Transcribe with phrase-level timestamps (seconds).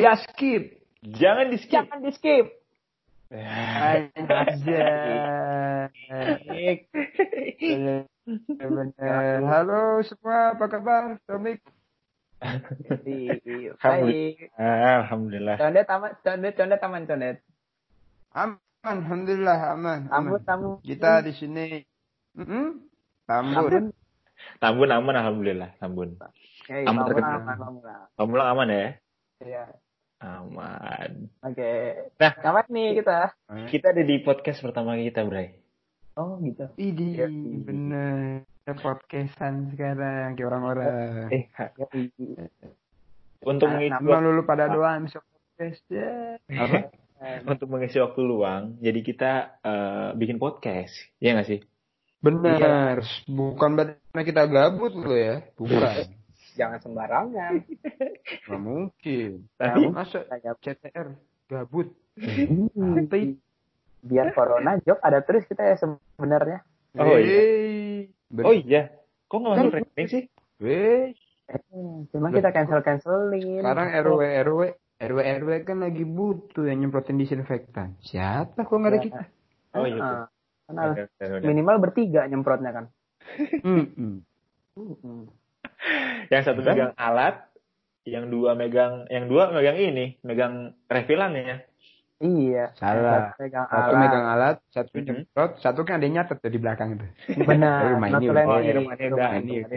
[0.00, 0.64] Just skip.
[1.04, 1.76] Jangan di skip.
[1.76, 2.46] Jangan di skip.
[3.30, 4.88] Aja.
[8.56, 9.38] Benar.
[9.52, 11.20] Halo semua, apa kabar?
[11.28, 11.60] Tomik.
[12.40, 14.48] Baik.
[14.56, 15.60] Alhamdulillah.
[15.60, 17.36] Condet aman, condet, condet aman, condet.
[18.32, 20.08] Aman, alhamdulillah aman.
[20.08, 20.42] Tamu, aman.
[20.48, 20.70] tamu.
[20.80, 21.84] Kita di sini.
[22.40, 22.88] Mm
[23.28, 23.92] Tambun.
[24.56, 26.16] Tambun aman alhamdulillah, Tambun.
[26.16, 28.08] Oke, Aman aman, aman, aman, aman.
[28.16, 28.88] Kamu bilang aman ya?
[29.44, 29.64] Iya.
[30.20, 31.32] Aman.
[31.40, 31.72] Oke.
[32.20, 32.32] Nah.
[32.36, 33.32] Kapan nih kita?
[33.72, 35.56] Kita ada di podcast pertama kita, Bray.
[36.20, 36.68] Oh, gitu.
[36.76, 37.26] Idi, Ya.
[37.64, 38.44] bener.
[38.70, 41.32] Podcastan sekarang kayak orang-orang.
[41.32, 42.12] Eh, Yoi.
[43.42, 46.36] untuk Nah, mengisi Nama lulu pada doang bisa podcast ya.
[46.46, 46.92] apa?
[47.48, 50.92] Untuk mengisi waktu luang, jadi kita eh, bikin podcast.
[51.18, 51.60] Iya nggak sih?
[52.20, 56.04] Benar, bukan berarti kita gabut lo ya, bukan.
[56.54, 57.52] Jangan sembarangan.
[58.46, 59.30] Nggak mungkin.
[59.54, 61.08] Tapi Masa Kayak CTR
[61.46, 61.88] gabut?
[62.16, 63.06] Hmm.
[63.06, 63.36] Tapi
[64.00, 66.64] biar corona job ada terus kita ya sebenarnya.
[66.96, 68.08] Oh, iya.
[68.42, 68.82] Oh iya,
[69.26, 70.22] kok nggak masuk rekening sih?
[70.58, 71.14] Weh,
[71.50, 73.58] Hmm, Cuma kita cancel cancelin.
[73.58, 74.60] sekarang RW RW
[75.02, 77.98] RW RW kan lagi butuh yang nyemprotin disinfektan.
[77.98, 79.22] Siapa kok nggak ada kita?
[79.74, 79.98] Oh iya.
[79.98, 80.26] Ah,
[80.70, 81.42] kan benar.
[81.42, 82.84] minimal bertiga nyemprotnya kan.
[83.66, 84.22] Hmm.
[86.32, 87.50] Yang satu megang alat,
[88.08, 91.56] yang dua megang, yang dua megang ini, megang refillan ya.
[92.20, 92.76] Iya.
[92.76, 93.32] Salah.
[93.32, 94.00] Satu Pegang Satu alat.
[94.04, 97.06] megang alat, satu nyemprot, satu kan ada yang nyatet tuh di belakang itu.
[97.48, 97.80] Benar.
[97.96, 98.26] Rumah ini.
[98.28, 99.74] Oh, ini, ini rumah Neda, rumah ini gitu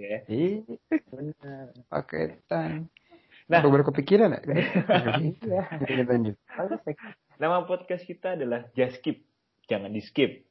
[0.00, 0.18] ya.
[0.24, 0.54] Ih,
[1.12, 1.64] Benar.
[1.92, 2.88] paketan.
[3.52, 3.60] Nah.
[3.60, 4.40] Baru baru kepikiran ya?
[5.20, 5.62] Iya.
[6.08, 6.36] Lanjut.
[7.36, 9.20] Nama podcast kita adalah Just Skip.
[9.68, 10.48] Jangan di skip.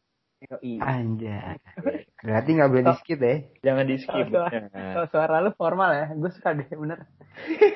[0.81, 1.57] Anjay.
[2.25, 3.35] Berarti nggak boleh di skip ya?
[3.61, 4.25] Jangan di skip.
[4.29, 6.99] Oh, Nah, Kalau suara lu formal ya, gue suka deh, bener.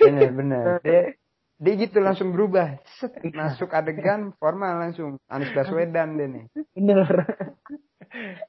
[0.02, 0.66] Bener bener.
[0.85, 1.02] Dia,
[1.55, 2.77] dia gitu langsung berubah.
[2.99, 5.17] Set, masuk adegan formal langsung.
[5.25, 6.45] Anies Baswedan deh nih.
[6.73, 7.07] Bener.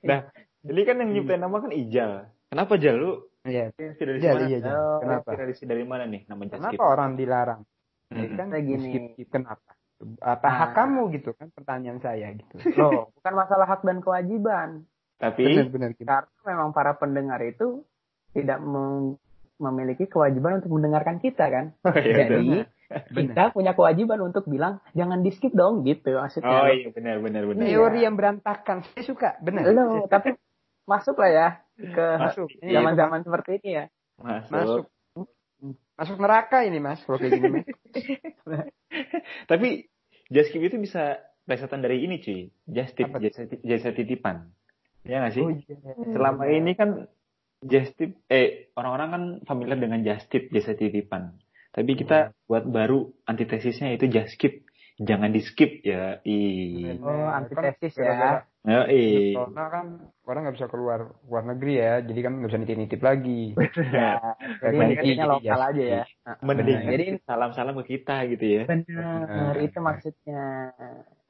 [0.07, 0.31] Nah,
[0.63, 2.31] ini kan yang nyiptain nama kan Ijal.
[2.47, 3.19] Kenapa Jal lu?
[3.43, 3.75] Iya.
[3.75, 4.47] Dari Iya mana?
[4.47, 4.59] iya.
[4.63, 5.35] Oh, Kenapa?
[5.35, 6.87] Inspirasi dari mana nih nama Kenapa Skip?
[6.87, 7.61] orang dilarang?
[8.07, 8.39] Ya Mm-mm.
[8.39, 8.87] kan Kayak gini.
[8.87, 9.29] skip, skip.
[9.35, 9.71] Kenapa?
[10.21, 10.75] Apa hak Ah.
[10.77, 12.57] kamu gitu kan pertanyaan saya gitu.
[12.79, 14.85] Loh, bukan masalah hak dan kewajiban.
[15.17, 16.05] Tapi Bener bener gitu.
[16.05, 17.81] Karena memang para pendengar itu
[18.31, 19.17] tidak mem-
[19.57, 21.73] memiliki kewajiban untuk mendengarkan kita kan.
[21.89, 22.49] oh, iya, Jadi
[23.09, 23.33] benar.
[23.33, 26.53] kita punya kewajiban untuk bilang jangan di skip dong gitu maksudnya.
[26.53, 27.65] Oh iya benar benar benar.
[27.65, 27.73] Iya.
[27.73, 28.85] Teori yang berantakan.
[28.93, 29.29] Saya suka.
[29.41, 29.65] Bener.
[29.73, 30.37] Lo, tapi
[30.85, 32.49] masuk lah ya ke Masuk.
[32.61, 33.85] zaman-zaman seperti ini ya.
[34.21, 34.53] Masuk.
[34.53, 34.85] Masuk.
[35.97, 37.01] Masuk neraka ini mas.
[37.05, 37.67] Kalau kayak gini mas.
[39.51, 39.89] Tapi
[40.27, 42.51] Just Skip itu bisa plesetan dari ini cuy.
[42.67, 43.23] Just tip, Apa?
[43.23, 44.51] jasa, jasa titipan.
[45.07, 45.45] Ya nggak sih?
[45.47, 45.75] Oh, iya.
[46.11, 47.07] Selama ini kan
[47.63, 51.39] just tip, eh orang-orang kan familiar dengan just tip, jasa titipan.
[51.71, 54.67] Tapi kita buat baru antitesisnya itu just skip.
[54.97, 56.19] Jangan di skip ya.
[56.25, 56.97] Ih.
[57.05, 58.31] Oh, antitesis Kan ya.
[58.67, 58.83] Ya.
[59.35, 59.87] Corona kan
[60.27, 61.01] orang nggak bisa keluar
[61.31, 63.55] luar negeri ya, jadi kan nggak bisa nitip-nitip lagi.
[63.95, 66.03] Ya, Jadi Jadi, intinya jadi lokal just aja ya.
[66.43, 68.63] Mending Nah, jadi salam-salam ke kita gitu ya.
[68.67, 70.43] benar itu maksudnya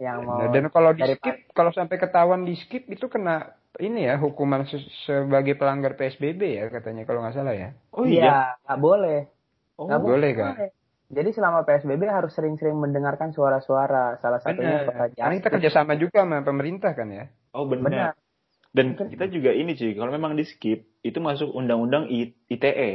[0.01, 3.53] yang mau Nah, dan kalau di dari skip, kalau sampai ketahuan di skip itu kena
[3.81, 7.69] ini ya hukuman se- sebagai pelanggar PSBB ya katanya kalau nggak salah ya.
[7.93, 9.19] Oh iya nggak boleh
[9.77, 10.55] Oh, Nggak boleh, kan?
[11.07, 14.85] Jadi selama PSBB harus sering-sering mendengarkan suara-suara salah satunya Benar.
[14.85, 17.25] suara Karena kita kerjasama juga sama pemerintah kan ya.
[17.53, 17.87] oh benar.
[17.87, 18.11] benar
[18.71, 22.93] Dan kita juga ini cuy, kalau memang di skip itu masuk undang-undang ITE.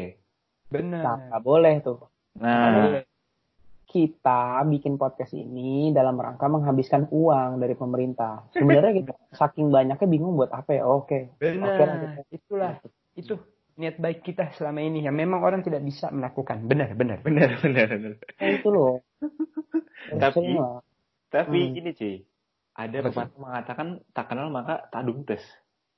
[0.70, 1.04] Nah, Benar.
[1.28, 2.00] nggak boleh tuh
[2.38, 3.02] Nah,
[3.84, 8.48] kita bikin podcast ini dalam rangka menghabiskan uang dari pemerintah.
[8.54, 10.88] Sebenarnya kita saking banyaknya bingung buat apa ya?
[10.88, 11.36] Oke.
[11.36, 11.76] Oke Benar.
[11.76, 12.72] kita- Itulah
[13.14, 13.36] itu
[13.81, 16.62] niat baik kita selama ini yang memang orang tidak bisa melakukan.
[16.64, 17.18] Benar, benar.
[17.19, 18.14] benar benar benar.
[18.38, 19.02] Nah, itu loh.
[20.22, 20.86] Tapi- Semua.
[21.28, 21.78] Tapi Hmm.
[21.78, 22.16] ini cuy,
[22.74, 25.40] ada pepatah mengatakan tak kenal maka tak dumtes.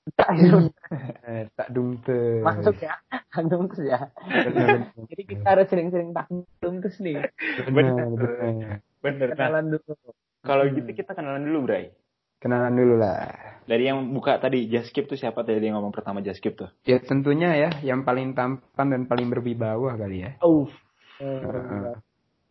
[0.05, 2.39] Eh, tak dumte.
[2.39, 2.93] Masuk ya.
[3.27, 3.99] Takdum terus ya.
[4.21, 6.43] Benar, Jadi kita harus sering-sering takdum
[6.79, 7.17] terus nih.
[7.65, 8.77] benar, benar.
[8.99, 9.27] Bener.
[9.27, 9.93] Nah, Kenalan dulu.
[10.41, 10.75] kalau Hmm.
[10.75, 11.89] gitu kita kenalan dulu, Bray.
[12.43, 13.31] Kenalan dulu lah.
[13.63, 16.67] Dari yang buka tadi Just Skip tuh siapa tadi yang ngomong pertama Just Skip tuh?
[16.83, 20.35] Ya tentunya ya yang paling tampan dan paling berwibawa kali ya.
[20.43, 20.67] Oh.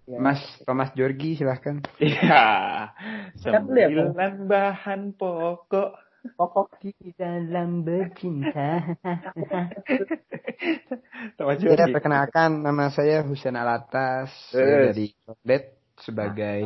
[0.08, 0.18] Ya.
[0.18, 1.84] Mas Thomas Jorgi silahkan.
[2.00, 2.88] iya.
[3.44, 3.86] Kan ya?
[3.92, 5.92] Sembilan bahan pokok.
[6.38, 8.96] Pokok Di dalam bercinta.
[11.36, 11.92] Sama Ya, Jordi.
[11.92, 14.54] perkenalkan nama saya Husain Alatas Yes.
[14.54, 15.64] saya dari Condet
[15.98, 16.60] sebagai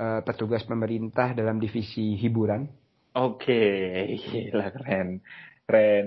[0.00, 2.64] eh, petugas pemerintah dalam divisi hiburan.
[3.20, 3.62] Oke,
[4.16, 5.20] gila keren.
[5.68, 6.06] Keren.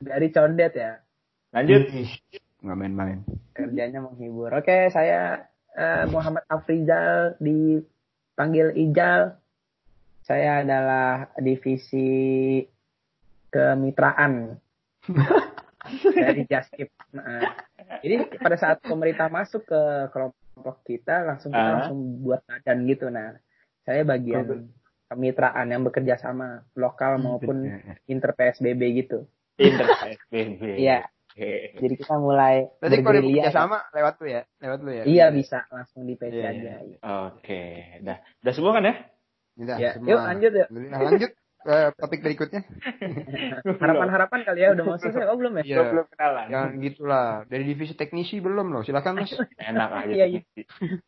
[0.00, 0.92] dari condet ya.
[1.52, 1.86] Lanjut.
[2.64, 3.18] Nggak main-main.
[3.52, 4.48] Kerjanya menghibur.
[4.56, 5.44] Oke, saya
[5.76, 9.36] eh, Muhammad Afrizal dipanggil Ijal.
[10.24, 12.64] Saya adalah divisi
[13.52, 14.56] kemitraan
[16.16, 16.88] dari Jaskip.
[17.12, 17.44] Nah,
[18.00, 20.43] jadi pada saat pemerintah masuk ke kelompok
[20.84, 21.72] kita langsung kita Ah.
[21.80, 23.06] langsung buat badan gitu.
[23.08, 23.34] Nah,
[23.82, 24.70] saya bagian
[25.04, 27.66] kemitraan yang bekerja sama lokal maupun
[28.04, 29.26] inter PSBB gitu.
[29.56, 30.78] Inter PSBB.
[30.78, 31.06] Iya.
[31.74, 33.42] Jadi kita mulai Tadi kalau bergerilya.
[33.44, 35.02] kerja sama lewat lu ya, lewat lu ya.
[35.02, 36.72] Iya bisa langsung di PC Iya, aja.
[36.80, 36.96] iya.
[37.26, 37.62] Oke,
[38.00, 38.18] dah.
[38.38, 38.94] Udah semua kan ya?
[39.54, 40.08] Udah, Ya, semua.
[40.08, 40.66] yuk lanjut ya.
[40.70, 41.30] Lanjut
[41.64, 42.62] ke topik berikutnya.
[43.82, 45.24] Harapan-harapan kali ya udah mau selesai.
[45.32, 45.62] Oh belum ya?
[45.64, 45.76] Iya.
[45.80, 46.46] Gua belum kenalan.
[46.52, 47.28] Yang gitulah.
[47.48, 48.82] Dari divisi teknisi belum loh.
[48.84, 49.32] Silakan Mas.
[49.72, 50.12] Enak aja.
[50.12, 50.40] Iya, iya.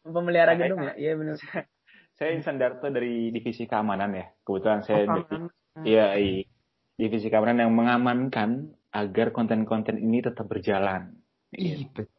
[0.00, 0.92] Pemelihara Nah, gedung ya?
[0.96, 1.36] Iya benar.
[2.16, 4.32] Saya Insan Darto dari divisi keamanan ya.
[4.40, 5.36] Kebetulan saya Oh, dari
[5.84, 6.48] Iya, iya.
[6.96, 11.12] Divisi keamanan yang mengamankan agar konten-konten ini tetap berjalan.
[11.52, 12.16] Ih, betul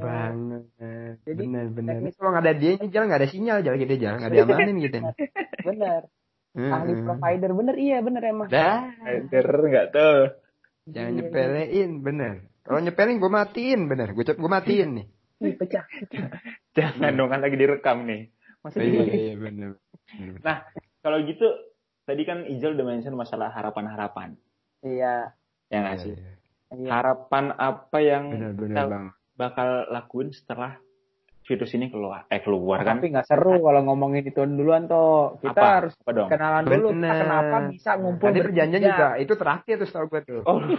[0.00, 0.64] banget.
[1.28, 2.00] Jadi, Benar-benar.
[2.16, 4.98] Kalau nggak ada dia, ini jalan nggak ada sinyal, jalan kita jalan nggak diamanin gitu.
[5.64, 6.02] Benar.
[6.54, 7.02] Ahli Hmm.
[7.04, 8.46] provider bener iya bener emang.
[8.46, 10.18] Dah, Hater nggak tuh?
[10.86, 12.34] jangan Iya, nyepelein, bener.
[12.62, 14.14] Kalau nyepelin gue matiin, bener.
[14.14, 15.06] Gue gue matiin nih.
[15.42, 15.84] Ih, pecah.
[16.72, 18.30] Jangan dong kan lagi direkam nih.
[18.60, 19.70] Masa Iya, iya, bener.
[20.14, 20.40] Bener.
[20.40, 20.56] Nah,
[21.00, 21.44] kalau gitu
[22.04, 24.38] tadi kan Ijal udah mention masalah harapan-harapan.
[24.80, 25.34] Iya.
[25.68, 26.14] Ya nggak sih?
[26.14, 26.88] iya.
[26.90, 29.04] Harapan apa yang Bener, bener kita bang.
[29.34, 30.78] bakal lakuin setelah
[31.44, 32.24] virus ini keluar?
[32.26, 32.96] Eh keluar kan?
[32.96, 35.36] Tapi nggak seru kalau ngomongin itu duluan toh.
[35.38, 35.68] Kita Apa?
[35.78, 36.28] harus Apa dong?
[36.28, 36.88] kenalan dulu.
[36.88, 37.16] Kita Bener.
[37.20, 40.40] kenapa bisa ngumpul Tadi perjanjian juga, itu terakhir tuh setahu gue tuh.
[40.42, 40.58] Oh,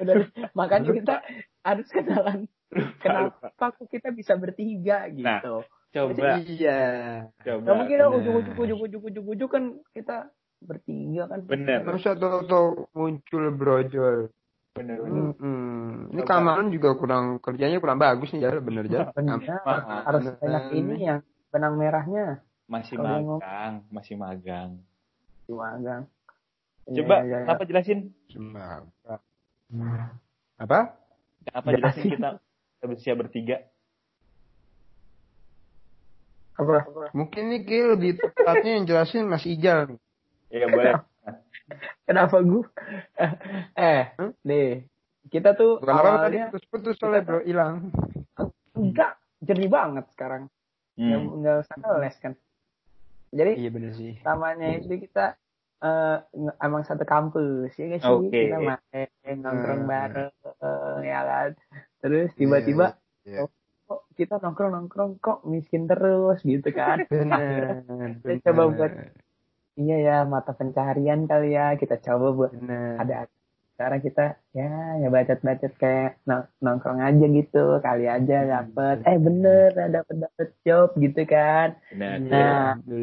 [0.00, 0.14] Udah,
[0.54, 1.14] makanya kita
[1.60, 2.48] harus kenalan.
[2.70, 2.94] lupa.
[3.02, 5.26] Kenapa kok kita bisa bertiga gitu.
[5.26, 5.42] Nah,
[5.90, 6.80] coba, Iya.
[7.42, 7.66] coba.
[7.66, 8.22] Gak mungkin dong bener.
[8.22, 10.16] ujuk-ujuk ujuk-ujuk ujuk-ujuk kan kita
[10.60, 11.40] bertiga kan.
[11.44, 12.46] Bener, Masa tuh
[12.94, 14.30] muncul brojol.
[14.72, 15.22] Bener, bener.
[15.36, 16.08] Hmm.
[16.10, 16.28] Ini Coba.
[16.30, 18.60] keamanan juga kurang kerjanya kurang bagus nih, Jal.
[18.60, 18.84] bener.
[18.86, 20.06] Maaf.
[20.06, 21.18] Harus banyak ini yang
[21.50, 24.70] benang merahnya Masih ngomong- magang, masih magang.
[25.42, 26.06] di magang.
[26.86, 27.38] Coba, Iya, iya, iya.
[27.44, 27.98] kenapa jelasin?
[28.28, 28.86] Cuma
[30.56, 30.78] apa?
[31.40, 31.76] Kenapa Jelasin.
[31.76, 32.28] jelasin kita
[32.72, 33.56] kita bisa bertiga?
[36.54, 36.84] Apa?
[37.10, 39.98] Mungkin nih Ki, lebih tepatnya yang jelasin Mas Ijal nih.
[40.50, 40.92] Iya boleh.
[42.02, 42.64] Kenapa gue?
[43.76, 44.32] eh, Hmm?
[44.42, 44.84] nih.
[45.26, 47.92] Kita tuh Bukan tadi awalnya putus-putus soalnya bro, hilang.
[48.72, 50.48] enggak jernih banget sekarang.
[50.94, 51.40] Hmm.
[51.40, 52.32] nggak usah les kan.
[53.30, 54.18] Jadi Iya bener sih.
[54.20, 55.38] namanya itu kita
[55.80, 58.28] eh nge- emang satu kampus ya guys Oke.
[58.28, 59.08] kita main
[59.38, 59.88] nongkrong Hmm.
[59.88, 60.34] bareng
[61.00, 61.50] ya kan.
[62.00, 63.48] Terus tiba-tiba Iya.
[63.86, 67.06] kok kita nongkrong nongkrong kok miskin terus gitu kan.
[67.06, 67.80] Bener.
[68.20, 68.92] Kita coba buat
[69.78, 71.62] iya ya mata pencarian kali ya.
[71.80, 72.94] Kita coba buat Bener.
[73.02, 73.14] ada
[73.74, 74.22] sekarang kita
[74.52, 74.68] ya
[75.00, 77.58] ya bacot-bacot kayak nong- nongkrong aja gitu.
[77.86, 78.96] Kali aja dapet.
[79.08, 81.68] eh bener dapet dapet job gitu kan.
[81.92, 82.28] Benar.
[82.30, 83.00] Nah,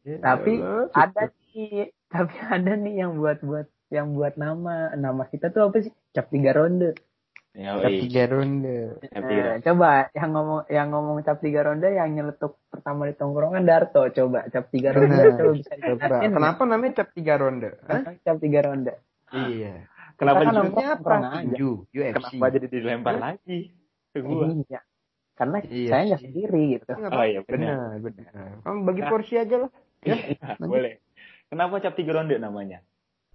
[0.00, 1.22] Ya tapi Allah, ada
[1.52, 4.94] nih tapi ada nih yang buat buat yang buat nama.
[4.96, 5.92] Nama kita tuh apa sih?
[6.14, 6.90] Cap tiga ronde.
[6.94, 7.09] Ya,
[7.50, 8.78] Cap tiga ronde.
[9.10, 14.06] Nah, coba yang ngomong yang ngomong cap tiga ronde yang nyeletuk pertama di tongkrongan Darto
[14.06, 15.34] coba cap tiga ronde Bener.
[15.34, 16.16] coba bisa Coba.
[16.22, 17.74] Kenapa namanya cap tiga ronde?
[17.90, 18.02] Hah?
[18.22, 18.94] cap tiga ronde
[19.34, 19.90] Iya.
[20.14, 21.40] Kenapa kan nongkrong aja.
[21.42, 22.14] Tinju, UFC.
[22.14, 23.58] kenapa jadi dilempar lagi
[24.14, 24.46] ke gua?
[24.52, 24.80] iya
[25.34, 27.74] karena Iya saya nggak sendiri gitu Nggak Oh iya benar.
[27.98, 28.32] Benar, benar.
[28.62, 29.70] Kamu bagi porsi aja lah.
[30.06, 30.68] Ya, lanjut.
[30.70, 30.92] Boleh.
[31.50, 32.78] Kenapa cap tiga ronde namanya?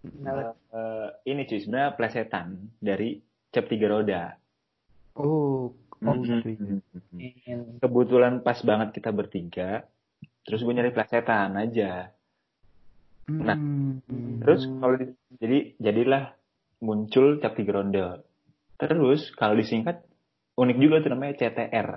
[0.06, 0.54] Kenapa?
[0.72, 2.48] Eh, ini cuy sebenarnya plesetan
[2.80, 3.20] dari
[3.56, 4.24] cap tiga roda.
[5.16, 5.72] Oh,
[6.04, 6.44] oh gitu.
[6.44, 6.76] ya.
[7.16, 7.80] Mhm.
[7.80, 9.88] Kebetulan pas banget kita bertiga,
[10.44, 12.12] terus gue nyari plesetan aja.
[13.32, 14.44] Nah, Hmm.
[14.44, 16.36] Terus kalau di- jadi jadilah
[16.84, 18.22] muncul cap tiga ronde.
[18.78, 20.04] Terus kalau disingkat
[20.54, 21.88] unik juga tuh namanya CTR.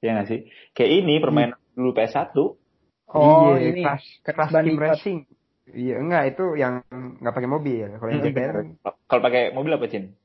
[0.00, 0.40] Ya nggak sih?
[0.72, 2.32] Kayak ini permainan dulu PS1.
[3.08, 3.82] Oh, iya, ini.
[3.84, 5.18] kelas kelas Banding team racing.
[5.68, 6.80] Iya, enggak itu yang
[7.20, 7.86] nggak pakai mobil.
[7.98, 8.56] Kalau yang CTR
[9.08, 10.16] Kalau pakai mobil apa, Cin?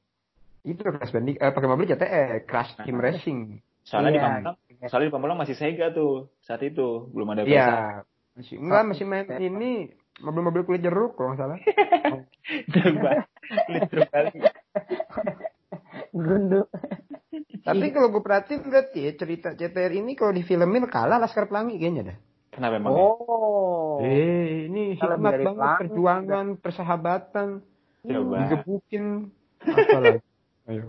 [0.64, 3.40] Itu kelas banding eh pakai mobil CTR, kelas team racing.
[3.84, 4.26] Soalnya di Iya.
[4.32, 4.56] Pamulang,
[4.88, 7.52] soalnya di Pamulang masih Sega tuh saat itu, belum ada PS1.
[7.52, 7.72] Iya.
[8.34, 9.72] Masih enggak masih main ini
[10.24, 11.58] mobil-mobil kulit jeruk kalau nggak salah.
[12.72, 13.12] Coba
[13.70, 14.38] listrik kali.
[16.14, 16.62] Gundu.
[17.64, 22.14] Tapi kalau gue perhatiin berarti ya, cerita CTR ini kalau difilmin kalah Laskar Pelangi kayaknya
[22.14, 22.18] dah.
[22.18, 22.22] Oh.
[22.54, 22.94] Kenapa emang?
[24.06, 27.48] Eh, ini hikmat banget Pelangi, perjuangan, persahabatan,
[28.06, 28.36] Coba.
[28.46, 29.06] digebukin.
[29.64, 30.22] Apalah.
[30.66, 30.88] Ayo.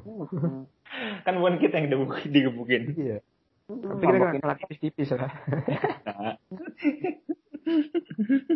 [1.22, 2.28] Kan bukan kita yang digebukin.
[2.30, 2.82] digebukin.
[2.94, 3.18] Iya.
[3.64, 5.30] Tapi kita Mabok kalah tipis-tipis lah.
[6.04, 6.36] Nah,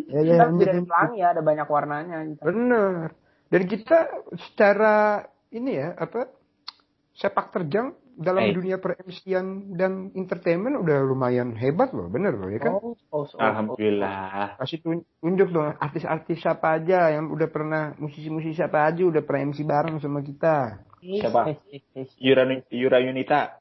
[0.07, 0.85] Ya, ya, Kita dari lanjut.
[0.85, 2.17] pelangi ya, ada banyak warnanya.
[2.27, 2.41] gitu.
[2.43, 3.09] Bener.
[3.47, 3.97] Dan kita
[4.39, 6.29] secara ini ya apa
[7.11, 8.53] sepak terjang dalam Eh.
[8.53, 12.73] dunia per MC-an dan entertainment udah lumayan hebat loh, bener loh ya kan?
[12.75, 14.59] Oh, oh, oh, Alhamdulillah.
[14.59, 19.41] Kasih tun- tunjuk dong artis-artis siapa aja yang udah pernah musisi-musisi siapa aja udah pernah
[19.47, 20.85] MC bareng sama kita.
[20.99, 21.41] Siapa?
[21.49, 22.07] Eh, eh, eh, eh.
[22.19, 23.59] Yura, Yura Yunita.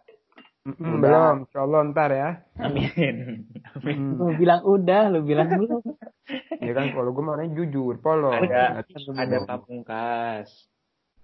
[0.68, 1.00] Mm-mm, Udah.
[1.00, 2.30] belum, insya Allah ntar ya.
[2.61, 3.49] Amin.
[3.78, 4.21] Hmm.
[4.21, 5.80] Lu bilang udah, lu bilang belum.
[6.61, 8.28] ya kan kalau gue maunya jujur, polo.
[8.35, 8.85] Ada
[9.16, 9.37] ada.
[9.49, 10.68] Pamungkas.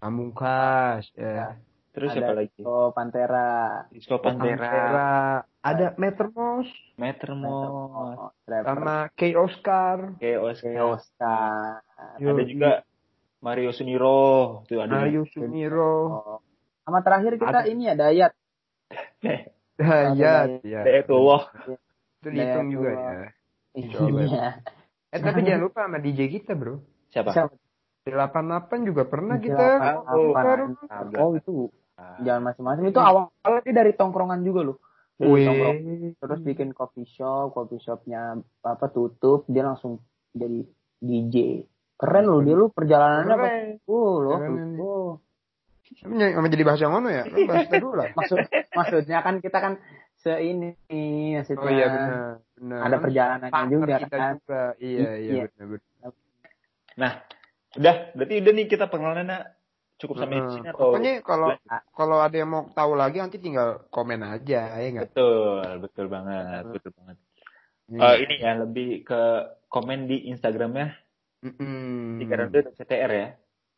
[0.00, 1.61] Pamungkas, ya.
[1.94, 2.61] Terus Ada siapa lagi?
[2.66, 3.85] Oh, Pantera.
[3.92, 5.12] Disco Pantera, Pantera.
[5.62, 6.66] Ada Metermos
[6.99, 10.18] Metermos, sama K Oscar.
[10.18, 10.75] kayak Oscar.
[10.90, 11.87] Oscar.
[12.18, 12.73] Ada juga
[13.45, 15.05] Mario Suniro, tuh ada.
[15.05, 15.95] Mario Sumiro.
[16.09, 16.39] Oh.
[16.89, 17.69] Sama terakhir kita Ada.
[17.69, 18.33] ini ya Dayat.
[19.81, 20.81] Dayat, ya.
[20.81, 21.45] Daya Tuwoh.
[22.25, 23.13] Itu dihitung Dayat juga ya.
[23.77, 24.45] Iya.
[25.13, 26.81] Eh tapi jangan lupa sama DJ kita bro.
[27.13, 27.37] Siapa?
[27.37, 27.53] Siapa?
[28.05, 29.69] Di 88 juga pernah kita.
[30.09, 30.77] delapan.
[31.21, 31.69] Oh itu
[32.21, 34.77] jangan macam-macam itu awalnya dia dari tongkrongan juga loh.
[35.15, 35.47] Dari Wih.
[35.47, 35.81] tongkrong-
[36.19, 40.03] terus bikin coffee shop, coffee shopnya apa tutup, dia langsung
[40.35, 40.67] jadi
[40.99, 41.65] DJ.
[41.95, 43.47] Keren loh dia lu perjalanannya apa?
[43.47, 43.67] Keren.
[43.87, 44.19] Oh.
[44.81, 45.11] Oh.
[45.85, 47.23] Tapi jangan jadi bahasa ngono ya.
[47.23, 48.09] Kan bahasa dulu lah.
[48.13, 48.39] Maksud
[48.73, 49.73] maksudnya kan kita kan
[50.15, 50.75] se ini
[51.37, 52.11] maksudnya Oh iya benar.
[52.55, 52.79] Benar.
[52.81, 54.33] ada perjalanannya Partner juga kita kan.
[54.35, 54.63] juga.
[54.81, 55.45] Iya iya Iya.
[55.47, 56.11] benar benar.
[56.95, 57.13] Nah,
[57.75, 59.39] udah, berarti udah nih kita pengenalannya
[59.95, 60.55] cukup sampai di Heeh.
[60.57, 60.81] sini atau?
[60.81, 61.49] Pokoknya kalau
[61.91, 65.11] kalau ada yang mau tahu lagi nanti tinggal komen aja ya enggak?
[65.11, 67.17] Betul, betul banget, betul banget.
[67.85, 68.01] Iya.
[68.01, 69.23] Eh, ini ya lebih ke
[69.69, 70.95] komen di Instagramnya
[71.45, 73.29] Di Garando CTR ya.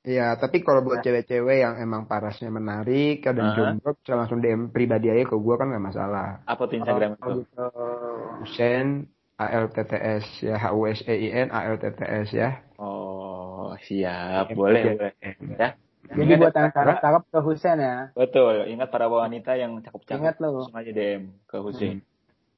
[0.07, 3.55] Iya, tapi kalau buat cewek-cewek yang emang parasnya menarik, kadang Nah.
[3.59, 6.47] jomblo, bisa langsung DM pribadi aja ke gua kan nggak masalah.
[6.47, 7.43] Apa tuh Instagram Oh, itu?
[8.39, 12.63] Husen ALTTS ya H U S E I N ALTTS ya.
[12.79, 15.13] Oh, siap, boleh, boleh.
[15.59, 15.75] Ya.
[16.07, 17.97] Jadi Ingat, buat yang cakep-cakep ke Husen ya.
[18.15, 20.23] betul, ingat para wanita yang cakep-cakep.
[20.23, 20.63] Ingat lo.
[20.63, 21.99] Langsung aja DM ke Husin.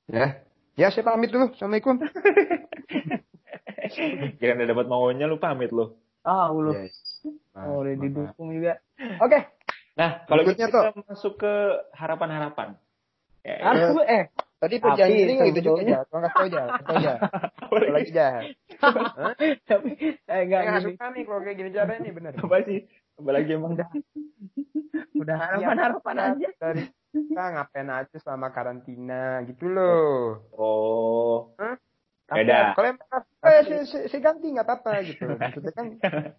[0.04, 0.44] Ya.
[0.76, 1.48] Ya, saya pamit dulu.
[1.56, 1.96] Assalamualaikum.
[4.40, 5.96] Kira udah dapat maunya lu pamit lu.
[6.22, 6.72] Ah, lu.
[6.72, 6.94] Yes.
[7.52, 8.78] Oh, udah didukung juga.
[9.18, 9.38] Oke.
[9.94, 11.52] Nah, kalau gitu kita masuk ke
[11.92, 12.78] harapan-harapan.
[13.42, 15.98] Ya, Ah, lu- eh, Tadi perjanjian ini gitu juga aja.
[16.04, 16.60] Tolong kasih tau aja.
[16.68, 17.14] Kasih tau aja.
[17.88, 18.44] lagi jahat.
[19.64, 20.86] tapi eh Saya enggak nggak gini.
[20.90, 22.32] suka nih kalau kayak gini caranya nih bener.
[22.34, 22.80] Apa sih?
[23.14, 23.70] Apa lagi emang?
[23.74, 23.88] Udah.
[25.14, 26.48] Udah harapan-harapan Iya, aja.
[26.58, 30.42] Dari kita ngapain aja selama karantina gitu loh.
[30.52, 31.78] Oh, Apa?
[32.28, 32.74] Beda.
[32.74, 32.88] Kalau
[33.50, 35.24] eh, saya, saya, saya ganti nggak apa-apa gitu.
[35.34, 35.86] Maksudnya kan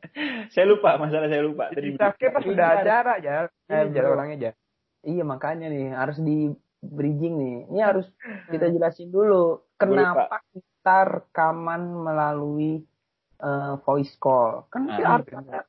[0.54, 1.70] saya lupa, masalah saya lupa.
[1.74, 3.32] Tadi kita pas sudah acara aja.
[3.70, 4.52] Eh, Ini jalan orangnya aja.
[5.00, 6.52] Iya, makanya nih harus di
[6.82, 7.58] bridging nih.
[7.72, 8.08] Ini harus
[8.54, 12.82] kita jelasin dulu kenapa kita rekaman melalui
[13.40, 14.66] eh, voice call.
[14.74, 15.64] Kan Ah, ada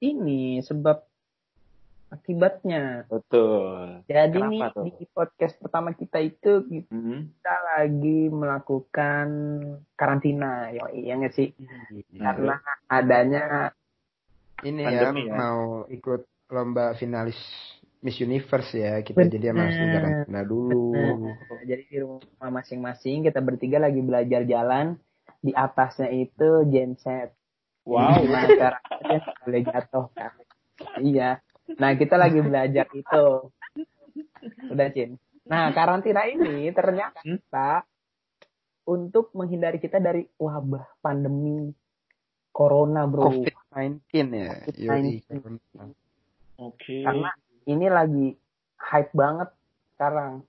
[0.00, 1.09] ini sebab
[2.10, 3.06] akibatnya.
[3.06, 4.02] Betul.
[4.04, 4.84] Jadi Kenapa nih tuh?
[4.84, 7.30] di podcast pertama kita itu Hmm.
[7.32, 9.26] kita lagi melakukan
[9.94, 11.54] karantina, yo iya nggak sih?
[12.14, 13.70] Karena adanya
[14.60, 15.36] Ini Pandemi ya, ya.
[15.40, 16.20] mau ikut
[16.52, 17.38] lomba finalis
[18.00, 19.00] Miss Universe ya.
[19.00, 19.32] Kita Bener.
[19.32, 20.92] jadi langsung karantina dulu.
[21.64, 25.00] jadi di rumah masing-masing kita bertiga lagi belajar jalan.
[25.40, 27.32] Di atasnya itu genset.
[27.88, 28.20] Wow.
[28.20, 30.32] Gimana caranya boleh jatuh kan?
[31.00, 31.40] Iya.
[31.78, 33.26] Nah kita lagi belajar itu.
[34.72, 35.20] Udah Cin.
[35.46, 37.84] Nah karantina ini ternyata
[38.86, 41.70] untuk menghindari kita dari wabah pandemi
[42.50, 43.30] corona bro.
[43.30, 44.00] COVID-19
[44.34, 44.54] ya.
[44.74, 45.22] Yoi.
[46.58, 47.06] Oke.
[47.06, 47.30] Karena
[47.66, 48.26] ini lagi
[48.80, 49.48] hype banget
[49.94, 50.42] sekarang.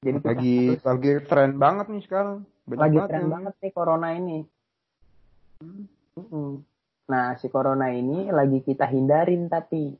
[0.00, 2.46] Jadi Lagi harus- lagi tren banget nih sekarang.
[2.66, 4.38] Banyak lagi banget tren banget nih corona ini.
[6.16, 6.62] Mm-mm.
[7.06, 9.94] Nah si corona ini lagi kita hindarin tapi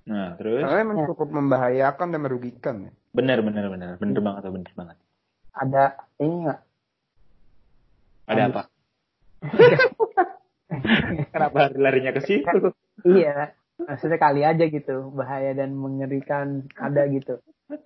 [0.00, 0.64] Nah, terus?
[0.64, 1.06] Karena emang Ya.
[1.12, 2.92] cukup membahayakan dan merugikan ya.
[3.14, 3.94] Bener, bener, bener.
[4.00, 4.96] Bener banget, tuh, bener banget.
[5.50, 5.84] ada
[6.18, 6.60] ini nggak?
[8.26, 8.54] Ada Habis.
[8.54, 8.62] apa?
[11.34, 12.70] Kenapa larinya ke situ?
[13.02, 17.38] Iya, maksudnya kali aja gitu bahaya dan mengerikan ada gitu.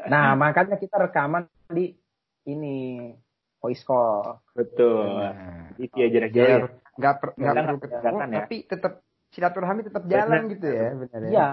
[0.07, 1.97] Nah makanya kita rekaman di
[2.45, 3.11] ini
[3.59, 4.45] voice call.
[4.53, 5.09] Betul.
[5.25, 6.84] Nah, Itu ya jarak.
[6.95, 8.39] Nggak per- nggak perlu ketemu kelihatan ya.
[8.43, 8.93] tapi tetap
[9.35, 11.31] silaturahmi tetap jalan gitu ya benar ya.
[11.35, 11.51] Iya,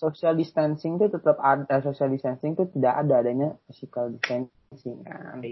[0.00, 5.44] social distancing itu tetap ada, social distancing itu tidak ada adanya physical distancing kan.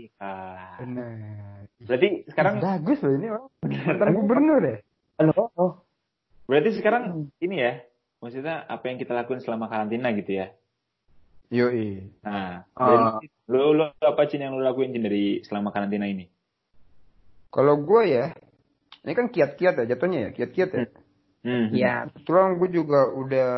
[0.81, 1.69] Benar.
[1.85, 3.45] Berarti sekarang bagus loh ini orang.
[3.61, 4.78] Mantan gubernur ya.
[5.21, 5.73] Halo, oh,
[6.49, 7.85] berarti sekarang ini ya.
[8.25, 10.49] Maksudnya apa yang kita lakukan selama karantina gitu ya.
[11.52, 12.09] Yoi.
[12.25, 16.25] Nah, dari- lu, lu apa Cin yang lu lakuin Cin dari selama karantina ini?
[17.52, 18.33] Kalau gue ya,
[19.07, 20.85] ini kan kiat-kiat ya jatuhnya ya, kiat-kiat ya.
[21.47, 21.67] Hmm.
[21.71, 23.51] iya, Kebetulan gue juga udah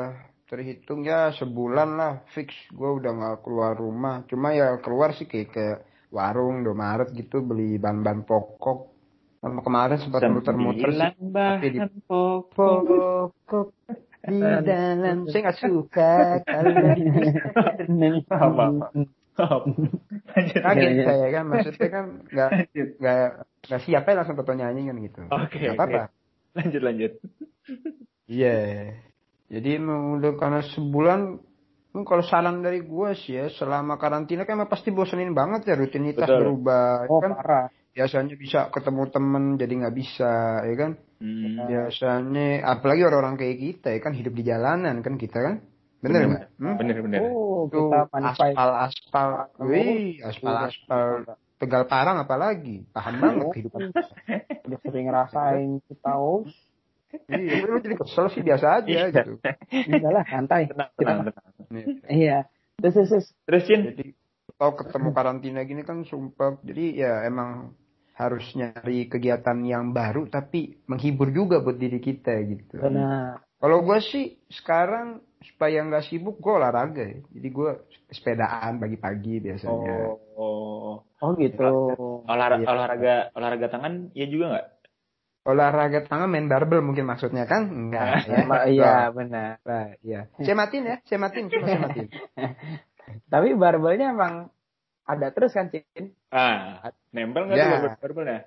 [0.49, 5.49] terhitung ya sebulan lah fix gue udah nggak keluar rumah cuma ya keluar sih kayak
[5.53, 5.67] ke
[6.09, 8.89] warung Domaret gitu beli bahan-bahan pokok
[9.45, 11.79] sama kemarin sempat muter-muter sih tapi di
[12.09, 12.81] pokok.
[13.37, 13.67] pokok
[14.25, 16.13] di dalam saya nggak suka
[16.49, 16.73] kalau
[18.33, 19.18] Apa, apa.
[19.39, 20.61] Lanjut.
[20.61, 21.05] kaget iya.
[21.07, 22.51] saya kan maksudnya kan nggak
[22.99, 23.21] nggak
[23.65, 25.79] nggak siap ya langsung foto nyanyi kan gitu Oke, Nggak oke.
[25.79, 26.03] apa-apa
[26.57, 27.13] Lanjut, lanjut.
[28.27, 28.57] Iya.
[29.49, 31.21] Jadi emang udah karena sebulan
[31.93, 35.75] hmm, kalau saran dari gue sih ya selama karantina kan emang pasti bosenin banget ya
[35.75, 36.41] rutinitas Betul.
[36.43, 37.67] berubah Oh kan parah.
[37.91, 40.33] biasanya bisa ketemu temen jadi nggak bisa
[40.65, 41.67] ya kan Hmm.
[41.67, 45.55] biasanya apalagi orang-orang kayak kita ya kan hidup di jalanan kan kita kan
[45.99, 46.29] bener Bener.
[46.31, 46.75] nggak hmm?
[46.79, 47.21] Bener, bener.
[47.27, 48.55] Oh Kita manfaat.
[48.55, 49.29] aspal aspal
[49.67, 51.07] wih aspal aspal
[51.59, 53.91] tegal parang apalagi paham banget kehidupan
[54.71, 56.47] Udah sering ngerasain kita oh.
[57.27, 59.43] iya lu jadi kesel sih biasa aja gitu
[59.91, 60.69] Udah lah santai.
[60.69, 61.45] Tenang, tenang, tenang.
[62.05, 62.45] Iya.
[62.79, 63.65] Terus terus, terus.
[63.65, 64.13] Jadi
[64.61, 66.61] kalau ketemu karantina gini kan sumpah.
[66.61, 67.73] Jadi ya emang
[68.19, 72.83] harus nyari kegiatan yang baru tapi menghibur juga buat diri kita gitu.
[72.83, 73.41] Benar.
[73.59, 77.19] Kalau gue sih sekarang supaya nggak sibuk gue olahraga ya.
[77.31, 77.71] Jadi gue
[78.09, 79.95] sepedaan pagi-pagi biasanya.
[80.05, 80.95] Oh, oh.
[81.19, 81.63] Oh gitu.
[82.25, 82.67] Olah- Iya.
[82.67, 84.67] olahraga olahraga tangan ya juga nggak?
[85.45, 87.67] Olahraga tangan main barbel mungkin maksudnya kan?
[87.67, 88.45] Enggak ya.
[88.69, 89.59] Iya benar.
[89.63, 90.29] Nah, iya.
[90.39, 92.09] Saya matiin ya, saya matiin, cuma saya matiin.
[93.33, 94.53] Tapi barbelnya emang
[95.03, 96.13] ada terus kan Cin?
[96.29, 97.65] Ah, nempel nggak Ya.
[97.65, 98.41] tuh barbel barbelnya?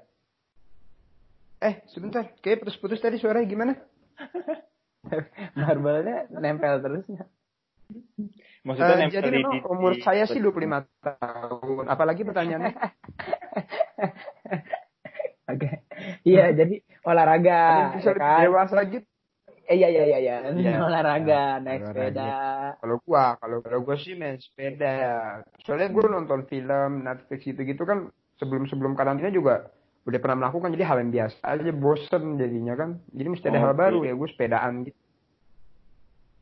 [1.61, 2.25] Eh, sebentar.
[2.39, 3.73] Kayak putus-putus tadi suaranya gimana?
[5.57, 7.29] Barbelnya nempel terus nggak?
[8.61, 11.83] Maksudnya Eh, nempel jadi di, memang di- umur di- saya sih 25 tahun.
[11.89, 12.71] Apalagi pertanyaannya?
[15.51, 15.69] Oke.
[16.23, 18.39] Iya, jadi olahraga bisa ya kan?
[18.45, 19.07] dewasa gitu.
[19.67, 20.35] Eh, iya iya iya iya.
[20.53, 20.75] Iya.
[20.87, 21.91] Olahraga, naik Olahraga.
[21.91, 22.31] sepeda.
[22.79, 24.95] Kalau gua, kalau kalau gua sih main sepeda.
[25.65, 28.07] Soalnya gua nonton film, Netflix gitu-gitu kan
[28.39, 29.67] sebelum-sebelum karantina juga
[30.01, 32.89] udah pernah melakukan jadi hal yang biasa aja bosen jadinya kan.
[33.13, 33.79] Jadi mesti ada hal Oke.
[33.79, 34.99] baru ya gua sepedaan gitu.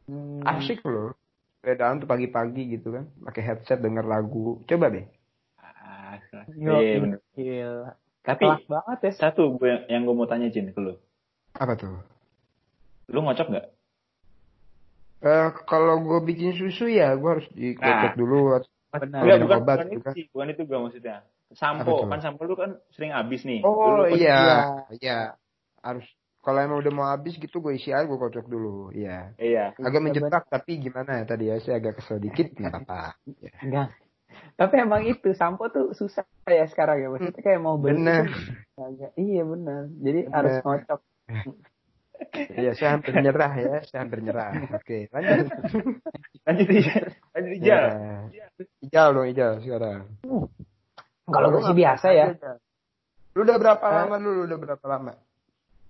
[0.07, 0.41] Hmm.
[0.41, 1.13] Asik loh.
[1.59, 4.63] Sepedaan tuh pagi-pagi gitu kan, pakai headset denger lagu.
[4.63, 5.03] Coba deh.
[5.59, 6.15] Ah,
[6.55, 7.91] Yo, iya gila.
[8.23, 9.11] Tapi Kelas banget ya.
[9.17, 10.95] satu gue yang gue mau tanya Jin ke lu.
[11.53, 11.99] Apa tuh?
[13.09, 13.67] Lu ngocok nggak?
[15.19, 18.15] Eh kalau gua bikin susu ya gua harus dikocok Nah.
[18.15, 18.37] dulu.
[18.89, 19.21] Benar.
[19.21, 20.13] Minum bukan, obat bukan gitu itu kan.
[20.31, 21.17] bukan itu gue maksudnya.
[21.49, 23.65] Sampo, kan sampo lu kan sering habis nih.
[23.65, 24.59] Oh Lu- lu- iya, iya.
[24.95, 25.19] iya.
[25.81, 26.05] Harus
[26.39, 28.93] kalau emang udah mau habis gitu gue isi air gue kocok dulu.
[28.93, 29.33] Iya.
[29.35, 29.73] Iya.
[29.75, 33.17] Agak menjebak tapi gimana ya tadi ya saya agak kesel dikit nggak apa-apa.
[33.39, 33.51] Ya.
[33.65, 33.89] Enggak.
[34.55, 37.07] Tapi emang itu sampo tuh susah ya sekarang ya.
[37.09, 37.97] Maksudnya kayak mau beli.
[37.97, 38.29] Bener.
[38.75, 39.81] agak- Iya benar.
[39.89, 40.35] Jadi Bener.
[40.37, 40.99] harus ngocok.
[42.51, 44.51] Iya saya hampir nyerah ya, saya hampir nyerah.
[44.75, 45.47] Oke lanjut.
[46.45, 47.03] Lanjut Ijal.
[47.31, 47.83] Lanjut Ijal.
[48.27, 48.45] Ya.
[48.83, 49.99] Ijal dong Ijal sekarang.
[51.29, 52.25] Kalau gue sih biasa ya.
[53.37, 53.95] Lu udah berapa Eh.
[54.03, 54.39] lama dulu?
[54.45, 55.11] Udah berapa lama?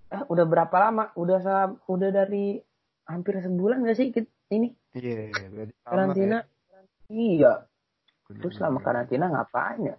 [0.10, 1.04] Ah, udah berapa lama?
[1.16, 1.40] Udah
[1.86, 2.58] udah dari
[3.06, 4.10] hampir sebulan gak sih
[4.50, 6.38] ini Iya, berarti lama karantina?
[7.10, 7.38] Iya.
[7.40, 7.54] ya.
[8.30, 9.98] Terus selama karantina ngapain ya?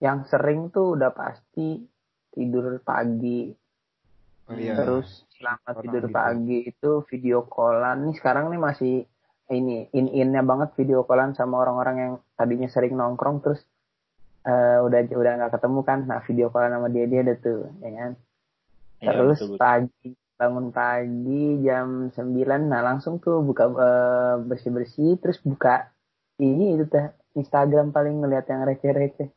[0.00, 1.86] Yang sering tuh udah pasti
[2.30, 3.50] tidur pagi.
[4.50, 4.74] Oh, iya.
[4.74, 6.14] Terus selama Orang tidur gitu.
[6.14, 8.10] pagi itu video callan.
[8.10, 8.94] Nih sekarang nih masih
[9.50, 13.62] ini in-innya banget video callan sama orang-orang yang tadinya sering nongkrong terus
[14.46, 15.98] eh, udah udah nggak ketemu kan.
[16.08, 18.10] Nah video callan sama dia dia ada tuh, ya kan.
[19.00, 19.60] Iya, Terus betul, betul.
[19.60, 20.08] pagi
[20.40, 23.68] bangun pagi jam 9 nah langsung tuh buka
[24.40, 25.92] bersih bersih terus buka
[26.40, 29.28] ini itu teh Instagram paling ngeliat yang receh-receh.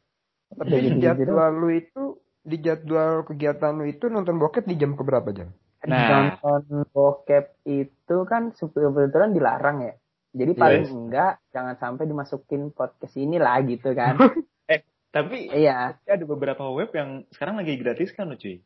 [0.63, 5.51] Di jadwal lu itu di jadwal kegiatan lu itu nonton bokep di jam keberapa jam?
[5.83, 6.39] Nah.
[6.39, 9.93] Nonton bokep itu kan kebetulan dilarang ya.
[10.33, 10.93] Jadi paling Yes.
[10.95, 14.17] enggak jangan sampai dimasukin podcast ini lah gitu kan.
[15.13, 15.93] Tapi iya.
[16.09, 18.57] ada beberapa web yang sekarang lagi gratis kan lo cuy.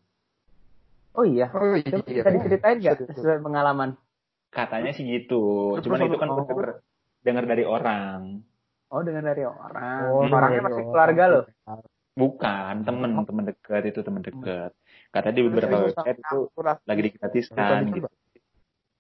[1.12, 1.52] Oh iya.
[1.52, 2.00] Oh iya.
[2.00, 4.00] Coba bisa diceritain nggak sesuai pengalaman?
[4.48, 5.76] Katanya sih gitu.
[5.76, 6.68] Terus Cuman itu kan denger,
[7.28, 8.40] denger dari orang.
[8.88, 10.02] Oh dengar dari orang.
[10.08, 10.92] Oh, Orangnya dari masih orang.
[10.96, 11.42] keluarga lo.
[12.18, 14.72] Bukan, temen, temen dekat itu temen dekat.
[15.12, 18.08] Kata di beberapa website itu lagi digratiskan gitu.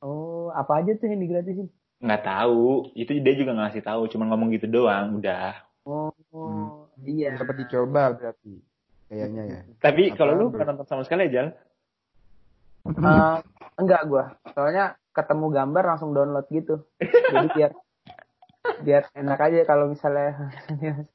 [0.03, 1.71] Oh apa aja tuh yang digratisin?
[1.97, 5.66] Nggak tahu, itu dia juga nggak ngasih tahu, cuma ngomong gitu doang, udah.
[7.07, 7.39] Iya.
[7.39, 8.59] Sempat dicoba berarti.
[9.07, 9.59] Kayaknya ya.
[9.79, 11.55] Tapi Apa kalau lu nggak nonton sama sekali aja,
[12.87, 13.37] Eh,
[13.79, 14.31] enggak gua.
[14.55, 16.87] Soalnya ketemu gambar langsung download gitu.
[16.99, 17.71] Jadi biar
[18.83, 20.51] biar enak aja kalau misalnya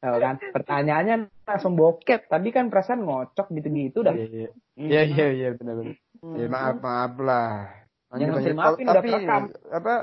[0.00, 0.40] Tahu kan?
[0.40, 2.32] Pertanyaannya langsung bokep.
[2.32, 4.16] Tadi kan perasaan ngocok gitu-gitu dah.
[4.16, 4.50] Iya iya.
[4.80, 5.96] Iya iya iya benar benar.
[6.40, 7.68] Ya maaf maaf lah.
[8.16, 9.42] Yang maafin udah tapi kerekam.
[9.70, 9.94] apa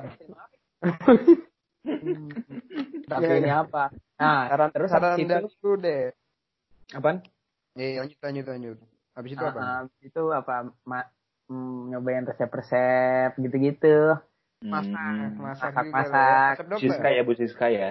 [3.08, 3.64] Tapi Iya, ini iya.
[3.64, 3.84] apa?
[4.20, 6.04] Nah, saran terus saran habis itu dari lu deh.
[6.92, 7.18] apaan?
[7.80, 8.78] Eh, lanjut lanjut lanjut.
[9.16, 9.60] Habis itu apa?
[9.64, 10.56] Ah, habis itu apa?
[10.84, 11.10] Ma-
[11.48, 14.20] mm, nyobain resep-resep gitu-gitu.
[14.68, 15.38] Masak, Hmm.
[15.40, 16.54] masak, Masak, masak.
[16.60, 16.82] Resep dokter.
[16.84, 17.90] Siska ya Bu Siska ya.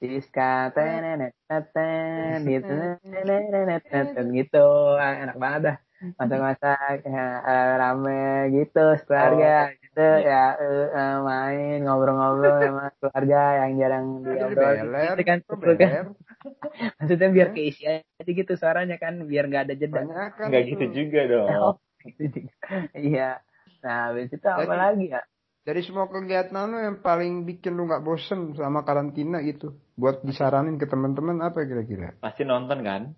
[0.00, 4.68] Siska, tenenet, teten, gitu, tenenet, teten, gitu,
[5.00, 5.76] enak banget dah.
[6.20, 14.06] Masak-masak, ya, eh, rame gitu, keluarga, gitu, ya, eh, main, ngobrol-ngobrol sama keluarga yang jarang
[14.20, 14.72] diobrol.
[14.76, 16.04] Gitu kan, gitu kan.
[17.00, 20.00] Maksudnya biar keisi aja gitu suaranya kan, biar nggak ada jeda.
[20.36, 20.70] Kan Enggak itu.
[20.76, 21.48] gitu juga dong.
[21.64, 21.74] Oh,
[22.20, 22.52] gitu.
[22.92, 23.40] Iya.
[23.80, 24.76] Nah, habis itu apa Lagi.
[24.76, 25.22] lagi ya?
[25.64, 30.76] Dari semua kegiatan lu yang paling bikin lu nggak bosen selama karantina gitu, buat disaranin
[30.76, 32.12] ke teman-teman apa kira-kira?
[32.20, 33.16] Pasti nonton kan?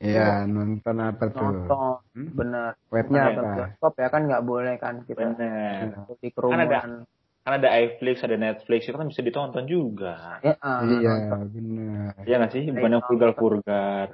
[0.00, 1.44] Iya, nonton apa tuh?
[1.60, 2.28] Nonton, Hmm?
[2.32, 2.72] bener.
[2.88, 3.40] Webnya apa?
[3.54, 6.08] bioskop ya kan nggak boleh kan kita Bener.
[6.16, 7.04] di kerumunan.
[7.40, 10.40] Kan ada iFlix, ada Netflix, itu kan bisa ditonton juga.
[10.40, 11.40] Ya, ah, Iya, nonton.
[11.50, 12.12] benar.
[12.22, 12.62] Iya nggak sih?
[12.66, 14.06] Bukan yang vulgar-vulgar.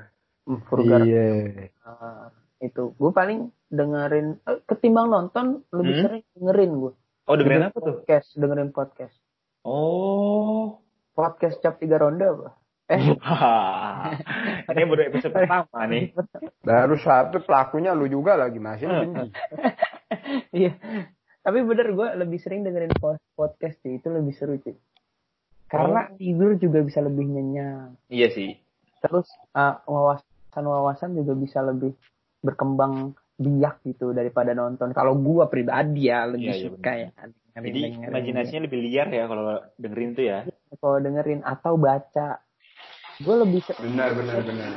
[0.42, 1.01] Hmm, vulgar.
[1.03, 1.70] Iya.
[1.81, 6.03] Ah, itu gue paling dengerin eh, ketimbang nonton lebih Hmm?
[6.03, 6.92] sering dengerin gue
[7.27, 7.99] Oh dengerin apa tuh?
[8.01, 9.16] podcast dengerin podcast
[9.61, 10.79] Oh.
[11.12, 12.55] podcast cap tiga ronde apa
[12.87, 13.03] eh.
[14.72, 16.14] Ini baru episode pertama nih.
[16.61, 19.31] Baru satu pelakunya lu juga lagi masih benci.
[20.62, 20.72] iya.
[21.40, 23.99] Tapi bener gue lebih sering dengerin po- podcast sih.
[23.99, 24.75] Itu lebih seru sih
[25.66, 27.99] karena tidur juga bisa lebih nyenyak.
[28.07, 28.55] Iya sih.
[28.96, 31.90] terus uh, wawasan-wawasan juga bisa lebih
[32.38, 34.94] berkembang biak gitu daripada nonton.
[34.94, 38.11] Kalau gua pribadi ya lebih Iya, iya, suka ya dengerin- Jadi dengerin.
[38.14, 39.44] imajinasinya lebih liar ya kalau
[39.75, 40.38] dengerin tuh ya.
[40.79, 42.27] kalau dengerin atau baca
[43.16, 44.72] gue lebih se- Benar, benar, benar.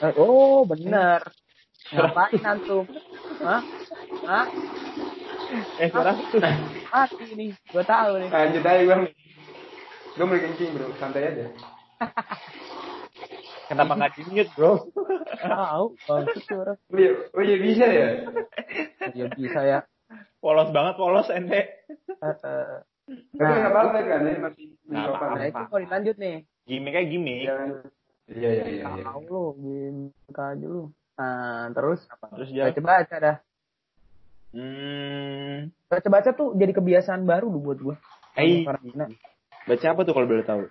[0.00, 1.20] eh, oh bener
[1.92, 2.84] ngapain antum
[3.44, 3.62] Hah?
[4.24, 4.46] Hah?
[5.76, 6.16] Eh sekarang
[6.90, 9.02] mati nih gue tahu nih Lanjut aja bang.
[10.16, 11.44] Gue mau kencing bro, santai aja.
[13.68, 14.72] kenapa nggak di mute bro?
[15.36, 18.08] tahu bagus tuh orang Oh iya, oh iya bisa ya?
[19.12, 19.78] ya bisa ya
[20.40, 21.60] Polos banget polos ente.
[21.60, 22.80] Eh, eh.
[23.36, 25.28] Tapi nggak apa-apa kan, ini masih Nggak sopan.
[25.36, 26.36] nah itu mau dilanjut nih
[26.66, 27.46] Gimiknya gimmick.
[27.46, 27.54] Iya,
[28.26, 28.64] iya, iya.
[28.66, 29.04] iya, iya.
[29.06, 30.90] tahu lu gimana aja lu.
[31.14, 32.00] Nah terus?
[32.10, 33.36] Terus dia baca baca dah.
[34.50, 37.96] Hmm, baca baca tuh jadi kebiasaan baru lu buat gue
[38.40, 38.64] Eh.
[38.64, 39.10] karantina
[39.66, 40.64] baca apa tuh kalau boleh tahu?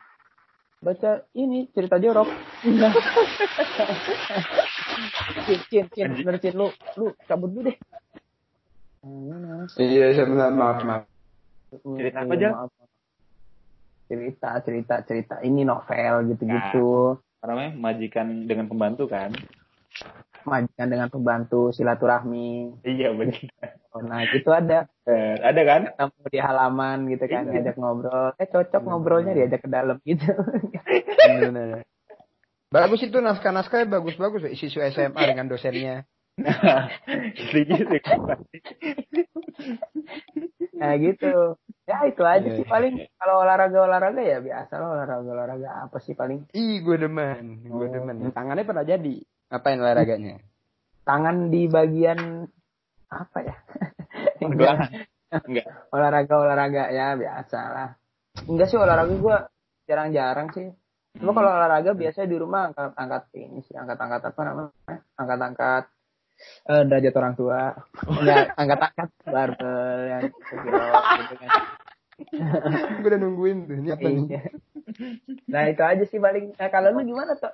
[0.86, 2.30] baca ini cerita jorok.
[5.50, 6.08] Cin cin cin.
[6.22, 6.54] Bener cin.
[6.54, 7.78] Lu lu cabut dulu deh.
[9.82, 11.04] Iya, sebenarnya maaf, maaf.
[11.74, 12.70] Cerita apa, iya, maaf.
[14.06, 16.90] Cerita cerita cerita ini novel gitu gitu
[17.42, 19.34] Apa namanya majikan dengan pembantu kan?
[20.46, 23.82] majikan dengan pembantu silaturahmi Iya benar.
[23.96, 25.82] nah gitu ada Eh, ada kan?
[25.90, 27.52] ketemu di halaman gitu kan Iya.
[27.62, 30.26] diajak ngobrol eh cocok ngobrolnya diajak ke dalam gitu
[31.26, 31.70] Bener, bener.
[32.70, 34.46] Bagus itu naskah-naskahnya bagus-bagus.
[34.52, 36.04] Isu SMA dengan dosennya.
[36.36, 36.92] Nah,
[40.76, 41.56] nah gitu
[41.86, 42.72] ya itu aja Iya, sih iya.
[42.72, 47.62] paling kalau olahraga olahraga ya biasa lah olahraga olahraga apa sih paling Ih, gue demen.
[47.64, 47.92] Gue Oh.
[47.92, 48.30] demen.
[48.30, 49.16] Tangannya pernah jadi.
[49.48, 50.42] Apain olahraganya?
[51.06, 52.50] tangan di bagian
[53.08, 53.54] apa ya
[54.42, 54.90] Enggak.
[55.30, 55.68] Enggak.
[55.94, 57.90] olahraga olahraga ya biasa lah
[58.42, 59.46] enggak sih olahraga gua
[59.86, 60.74] jarang-jarang sih
[61.16, 61.38] cuma Hmm.
[61.38, 64.72] kalau olahraga biasanya di rumah angkat angkat ini sih angkat angkat apa namanya
[65.14, 65.84] angkat angkat
[66.66, 67.60] eh, derajat orang tua
[68.10, 69.78] enggak angkat angkat barbel
[70.10, 70.86] yang kilo
[71.22, 71.50] gitu kan
[73.02, 73.76] gue udah nungguin tuh.
[73.92, 74.24] Apa nih?
[74.32, 74.44] Iya.
[75.50, 77.52] nah itu aja sih paling nah, kalau lu gimana tuh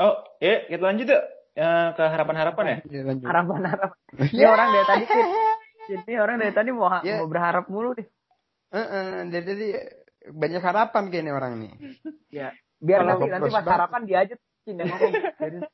[0.00, 1.24] Oh, ya kita lanjut yuk.
[1.52, 2.76] Ya, ke harapan-harapan ya?
[2.88, 3.26] Iya, lanjut.
[3.28, 3.98] harapan harapan
[4.34, 5.24] ini orang dari tadi sih
[5.92, 7.20] ini orang dari tadi mau Ya.
[7.20, 8.08] mau berharap mulu deh
[8.72, 9.66] Heeh, dari tadi
[10.32, 11.72] banyak harapan kayaknya orang nih.
[12.32, 12.48] ya
[12.80, 13.72] biar Kalau nanti nanti pas banget.
[13.76, 14.34] harapan dia aja
[14.64, 15.12] yang ngomong.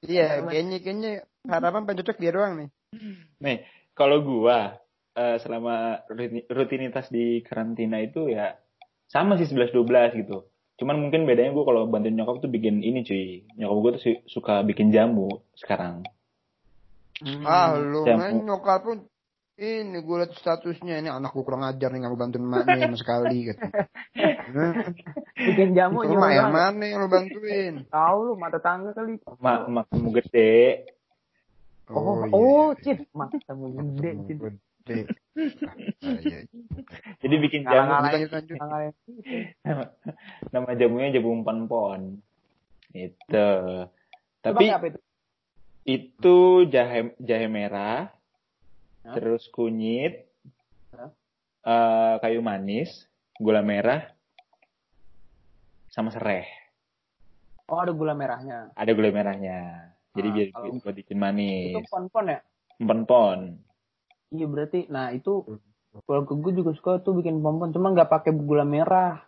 [0.02, 1.12] Iya, kayaknya kayaknya
[1.46, 2.68] harapan paling cocok dia doang nih.
[3.38, 3.58] Nih,
[3.94, 4.74] kalau gua
[5.18, 5.74] eh, selama
[6.06, 8.54] rutin- rutinitas di karantina itu ya
[9.10, 9.82] sama sih 11-12
[10.16, 10.46] gitu.
[10.78, 13.42] Cuman mungkin bedanya gua kalau bantuin nyokap tuh bikin ini cuy.
[13.58, 15.26] Nyokap gua tuh su- suka bikin jamu
[15.58, 16.06] sekarang.
[17.42, 18.98] Ah, lu main nyokap pun
[19.58, 23.50] ini gue liat statusnya ini anakku kurang ajar nih nggak mau bantuin emaknya sama sekali
[23.50, 23.58] gitu.
[25.50, 27.74] Bikin jamu Itu emak yang mana yang lu bantuin?
[27.90, 30.86] tahu lu mata tangga kali Mak, mak kamu gede.
[31.90, 32.38] oh iya.
[32.38, 34.38] oh cip mata kamu gede cip
[36.00, 36.42] Ah, iya.
[37.22, 37.94] Jadi bikin jamu.
[37.94, 38.58] Lanjut, lanjut.
[40.50, 42.18] Nama jamunya jamu empon-pon.
[42.90, 43.48] Itu.
[43.86, 44.98] Lu Tapi pakai apa itu
[45.84, 46.36] itu
[46.68, 48.10] jahe jahe merah,
[49.02, 49.14] Hah?
[49.14, 50.26] terus kunyit,
[50.90, 51.10] Hah?
[51.62, 52.90] eh, kayu manis,
[53.36, 54.10] gula merah,
[55.88, 56.44] sama serai.
[57.66, 58.72] Oh ada gula merahnya.
[58.74, 59.92] Ada gula merahnya.
[60.12, 61.72] Jadi Ah, biar kalau- buat bikin manis.
[61.72, 62.38] Itu pon-pon ya?
[62.78, 63.38] Empon-pon.
[64.28, 64.86] Iya berarti.
[64.92, 65.44] Nah itu
[66.04, 67.72] keluarga gue juga suka tuh bikin pon-pon.
[67.72, 69.24] Cuma nggak pakai gula merah.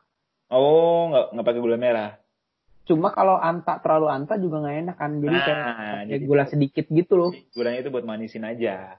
[0.50, 2.10] Oh, nggak nggak pakai gula merah.
[2.84, 5.10] Cuma kalau anta terlalu anta juga nggak enak kan.
[5.22, 7.30] Jadi kayak Nah, pakai jadi gula sedikit gitu loh.
[7.54, 8.98] gulanya itu buat manisin aja.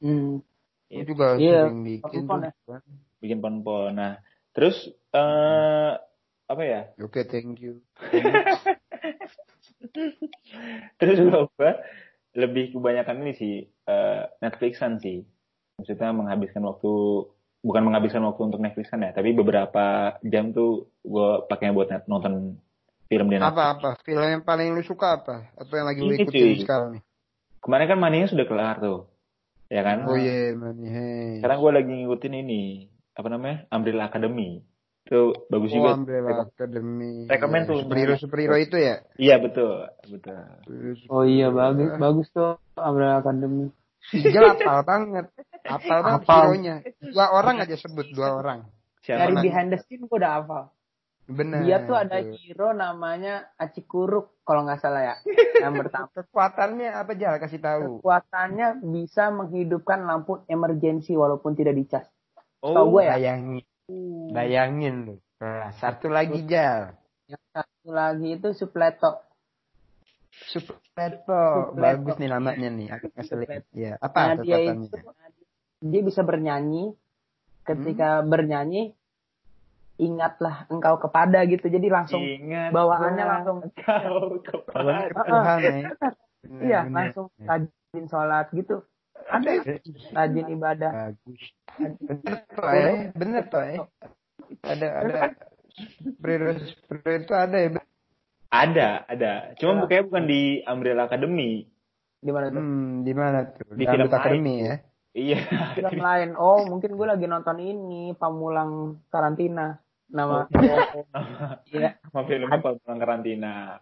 [0.00, 0.40] Hmm.
[0.88, 2.78] Gue juga Iya, sering bikin pon-pon tuh.
[3.18, 3.92] Bikin pon-pon.
[3.98, 4.22] Nah,
[4.54, 4.76] terus
[5.12, 5.92] eh
[6.44, 6.92] apa ya?
[7.00, 7.80] Oke, thank you.
[10.98, 11.70] Terus gue
[12.34, 15.22] lebih kebanyakan ini sih eh, Netflixan sih.
[15.78, 16.92] Maksudnya menghabiskan waktu
[17.64, 22.60] bukan menghabiskan waktu untuk Netflixan ya, tapi beberapa jam tuh gue pakainya buat net- nonton
[23.10, 23.50] film di Netflix.
[23.50, 23.88] Apa apa?
[24.06, 25.50] Film yang paling lu suka apa?
[25.58, 26.62] Atau yang lagi lu ikutin cuy.
[26.62, 27.02] sekarang nih?
[27.58, 29.08] Kemarin kan Mania sudah kelar tuh,
[29.72, 30.04] ya kan?
[30.04, 31.40] Oh iya, Money Heist.
[31.42, 32.62] Sekarang gue lagi ngikutin ini
[33.16, 34.60] apa namanya Umbrella Academy.
[35.04, 35.90] Itu bagus Oh, juga.
[35.96, 37.26] Umbrella Academy.
[37.26, 37.82] Rekomen tuh.
[37.82, 39.02] Superhero superhero itu ya?
[39.16, 40.38] Iya betul, betul.
[41.08, 43.72] Oh iya bagus bagus tuh Umbrella Academy.
[44.12, 45.26] Hafal banget.
[45.64, 46.74] Hafal banget hero-nya.
[47.00, 48.68] Dua orang aja sebut, dua orang.
[49.00, 49.20] Siapa?
[49.28, 50.64] Dari behind the scene gue udah hafal.
[51.24, 51.64] Bener.
[51.64, 52.36] Dia tuh ada tuh.
[52.36, 55.14] hero namanya Acikuruk kalau nggak salah ya.
[55.56, 57.80] Yang pertama Kekuatannya apa aja kasih tahu.
[58.04, 62.04] kekuatannya bisa menghidupkan lampu emergency walaupun tidak dicas.
[62.60, 63.16] Oh, Tau gue ya.
[63.16, 63.64] Bayangin,
[64.32, 65.14] bayangin lu.
[65.40, 66.92] Nah, satu lagi Jal.
[67.24, 69.24] Yang satu lagi itu Supleto.
[70.52, 71.72] Supleto.
[71.72, 72.88] Bagus nih namanya nih.
[72.92, 73.64] Aku ngeselin.
[73.72, 74.88] Ya, Nah, apa dia kekuatannya?
[74.88, 74.98] itu
[75.84, 76.96] dia bisa bernyanyi.
[77.64, 78.28] Ketika Hmm.
[78.28, 78.92] bernyanyi
[79.96, 81.68] ingatlah engkau kepada gitu.
[81.68, 84.40] Jadi langsung Ingat bawaannya gua langsung kau
[84.72, 85.72] Bawaannya kepada Tuhan ya.
[86.44, 88.84] Iya langsung rajin sholat gitu.
[89.24, 89.64] Ada
[90.12, 90.90] rajin ibadah.
[90.92, 91.42] Bagus.
[92.04, 92.96] Bener toh eh.
[93.16, 93.78] Bener toh eh.
[94.60, 95.20] Ada, ada.
[96.04, 97.68] Superhero itu ada ya.
[98.52, 99.32] Ada, ada.
[99.58, 99.80] Cuma Ya.
[99.82, 101.66] bukannya bukan di Umbrella Academy.
[102.22, 102.60] Di mana tuh?
[102.62, 103.66] Hmm, di mana tuh?
[103.74, 104.06] Di Di film.
[104.06, 104.74] Academy ya.
[105.14, 105.38] Iya.
[105.78, 106.34] Film lain.
[106.34, 109.78] Oh, mungkin gue lagi nonton ini Pamulang Karantina.
[110.10, 110.46] Nama.
[111.70, 111.96] Iya.
[112.10, 113.78] Sama film apa pulang karantina.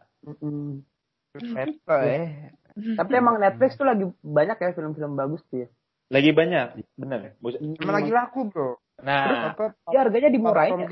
[1.33, 2.53] Supleto eh.
[2.73, 5.69] Tapi emang Netflix tuh lagi banyak ya film-film bagus tuh ya.
[6.13, 7.37] Lagi banyak, bener.
[7.41, 8.77] Bos- Emang lagi laku bro.
[9.01, 9.73] Nah, Apa?
[9.89, 10.89] Ya harganya dimurahin ya.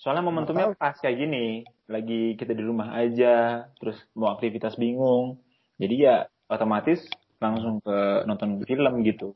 [0.00, 1.68] soalnya momentumnya pas kayak gini.
[1.84, 5.36] Lagi kita di rumah aja, terus mau aktivitas bingung.
[5.76, 7.04] Jadi ya otomatis
[7.40, 9.32] langsung ke nonton film gitu.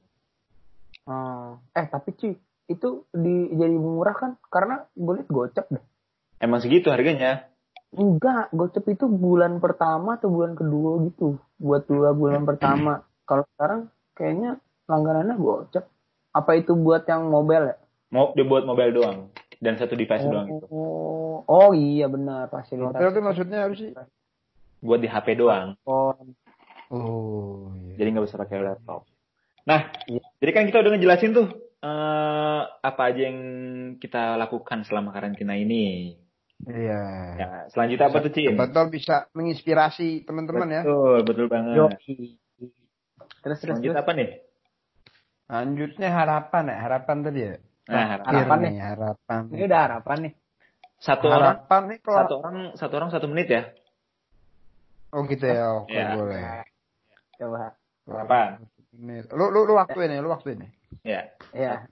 [1.09, 1.57] Oh.
[1.73, 2.37] Eh tapi cuy,
[2.69, 5.83] itu di jadi murah kan karena gue liat gocap deh.
[6.39, 7.49] Emang segitu harganya.
[7.95, 11.41] Enggak, gocap itu bulan pertama atau bulan kedua gitu.
[11.57, 13.01] Buat dua bulan pertama.
[13.25, 15.89] Kalau sekarang kayaknya langganannya gocap.
[16.35, 17.77] Apa itu buat yang mobile ya?
[18.13, 19.19] Mau dibuat mobile doang
[19.63, 20.67] dan satu device doang gitu.
[20.69, 22.99] Oh, oh iya benar fasilitas.
[22.99, 23.91] Hotel tuh maksudnya apa sih?
[24.83, 25.79] Buat di HP doang.
[25.87, 26.13] Oh,
[26.95, 27.99] Oh iya.
[27.99, 29.03] Jadi nggak usah pakai laptop.
[29.67, 30.23] Nah, Iya.
[30.39, 31.49] jadi kan kita udah ngejelasin tuh
[31.85, 33.39] eh apa aja yang
[34.01, 36.17] kita lakukan selama karantina ini.
[36.65, 37.03] Iya.
[37.35, 38.57] Ya, selanjutnya apa tuh, Cin?
[38.57, 40.83] Betul bisa menginspirasi teman-teman ya.
[40.87, 41.77] Betul, betul banget.
[41.77, 42.39] Yoki.
[43.45, 43.97] Terus terus terus.
[43.99, 44.41] apa nih?
[45.45, 47.55] Lanjutnya harapan ya, harapan tadi ya.
[47.85, 48.33] Nah, harapan.
[48.33, 49.41] Harapan nih, harapan.
[49.53, 50.33] Ini udah harapan nih.
[50.97, 53.63] Satu orang, harapan nih kalau satu orang, satu orang satu menit ya.
[55.13, 56.17] Oh gitu ya, oke Iya.
[56.17, 56.43] boleh.
[58.05, 58.59] Coba.
[58.93, 59.27] Ini.
[59.31, 60.67] Lu lu lu waktu ini, lu waktu ini.
[61.03, 61.85] Ya, Ya,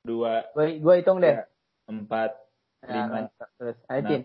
[0.00, 1.44] dua, gue gue hitung deh.
[1.86, 2.30] empat,
[2.82, 3.28] Ya, lima.
[3.56, 3.76] terus.
[3.86, 4.20] Ayo, Nah.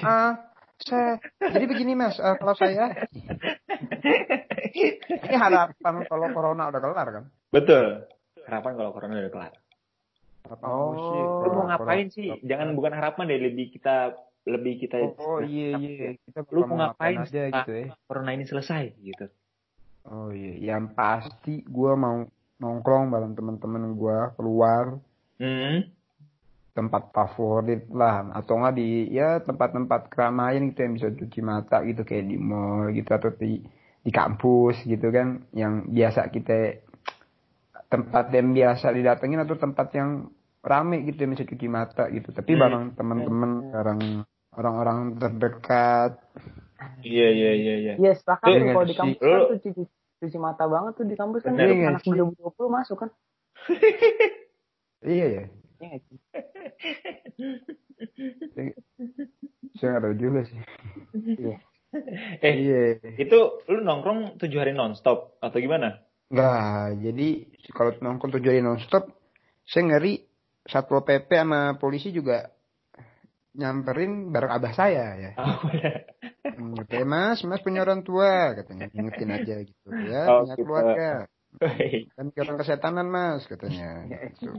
[0.00, 0.30] Ah,
[0.78, 2.90] saya jadi begini Mas, eh, kalau saya
[4.68, 4.98] ini
[5.32, 7.24] harapan kalau corona udah kelar kan?
[7.48, 7.86] Betul.
[8.42, 9.52] Harapan kalau corona udah kelar.
[10.42, 12.28] Harapan Oh, musik, Lu mau ngapain corona- sih?
[12.42, 13.96] Jangan bukan harapan deh, lebih kita
[14.42, 17.94] lebih kita Oh iya iya, kita Lu mau ngapain aja gitu ya.
[18.04, 19.30] corona ini selesai gitu.
[20.08, 22.26] Oh iya, yang pasti gua mau
[22.58, 24.98] nongkrong bareng teman-teman gua keluar.
[25.42, 25.90] Hmm.
[26.72, 28.32] tempat favorit lah.
[28.32, 32.88] Atau enggak di ya tempat-tempat keramaian gitu yang bisa cuci mata gitu kayak di mall
[32.96, 33.60] gitu atau di
[34.00, 35.44] di kampus gitu kan.
[35.52, 36.80] Yang biasa kita
[37.92, 40.32] tempat yang biasa didatengin atau tempat yang
[40.64, 42.32] rame gitu yang bisa cuci mata gitu.
[42.32, 42.60] Tapi Hmm.
[42.64, 44.02] bareng teman-teman bareng
[44.56, 46.24] orang-orang terdekat
[47.02, 47.94] Iya iya iya iya.
[47.98, 49.82] Iya, sepakat Tuh, tuh kalau di kampus kan tuh cuci,
[50.22, 52.10] cuci mata banget tuh di kampus kan Bener nggak anak sih?
[52.14, 53.10] 2020 masuk kan.
[55.02, 55.44] iya ya
[55.82, 56.18] Iya sih?
[59.78, 60.58] saya tahu juga sih
[62.40, 66.00] Eh, iya itu lu nongkrong tujuh hari nonstop atau gimana?
[66.32, 67.28] Enggak, jadi
[67.68, 69.12] kalau nongkrong tujuh hari nonstop
[69.68, 70.24] saya ngeri
[70.64, 72.48] satpol pp sama polisi juga
[73.52, 76.11] nyamperin bareng abah saya ya Oh, iya.
[76.72, 80.64] Hmm, Oke mas, mas punya orang tua katanya, ingetin aja gitu ya, Oh, punya gitu.
[80.64, 81.10] keluarga,
[82.16, 84.08] kan orang kesetanan mas katanya.
[84.08, 84.50] Ya, Gitu.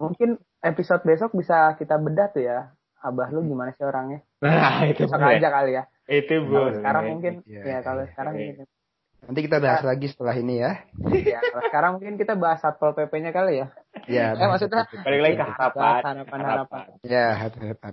[0.00, 2.72] Mungkin episode besok bisa kita bedah tuh ya.
[3.02, 4.22] Abah lu gimana sih orangnya?
[4.40, 5.36] Nah, itu Besok boleh.
[5.42, 5.84] aja kali ya.
[6.06, 6.74] Itu Kalau boleh.
[6.78, 8.46] sekarang mungkin Iya, ya kalau iya, sekarang iya.
[8.54, 8.62] gitu.
[9.22, 10.72] Nanti kita bahas lagi setelah ini ya.
[11.10, 13.66] Ya, sekarang mungkin kita bahas satpol pp-nya kali ya.
[14.06, 16.02] Ya, Eh maksudnya Balik lagi ke harapan.
[16.02, 16.84] harapan harapan.
[17.06, 17.92] ya harapan.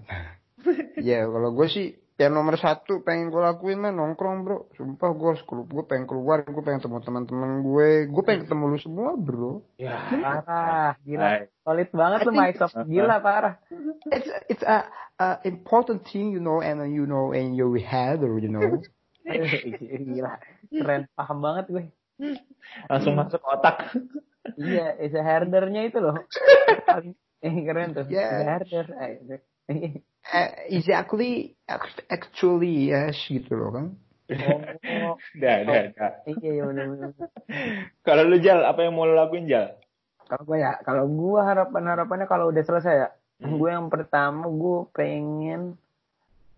[1.01, 1.87] ya kalau gue sih
[2.19, 4.67] yang nomor satu pengen gue lakuin mah nongkrong bro.
[4.75, 8.63] Sumpah gue harus keluar, gue pengen keluar, gue pengen ketemu teman-teman gue, gue pengen ketemu
[8.75, 9.63] lu semua bro.
[9.79, 10.03] Ya.
[10.19, 11.47] Parah, gila.
[11.63, 12.91] Solid banget lu Microsoft.
[12.91, 13.55] Gila parah.
[14.11, 14.83] It's it's a,
[15.15, 18.83] a important thing you know and you know in your head or you know.
[20.11, 20.43] Gila.
[20.67, 21.85] Keren, paham banget gue.
[22.91, 23.95] Langsung masuk otak.
[24.59, 26.19] Iya, is a herdernya itu loh.
[27.39, 28.03] Eh, keren tuh.
[28.11, 28.59] Yeah.
[29.71, 31.55] Is Eh, Uh, exactly,
[32.11, 33.85] actually yes gitu loh kan.
[34.29, 36.13] Oh, Dah, dah, dah.
[36.29, 36.65] iya, iya.
[38.05, 39.73] Kalau lu Jal, apa yang mau lu lakuin Jal?
[40.29, 43.55] Kalau gue ya, kalau gue harapan harapannya kalau udah selesai ya, Hmm.
[43.55, 45.79] gue yang pertama gue pengen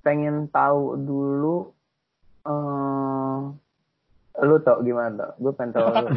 [0.01, 1.69] pengen tahu dulu
[2.41, 3.37] eh
[4.41, 5.31] lu tau gimana tau?
[5.37, 5.85] Gue pengen tahu.
[5.93, 6.09] lu.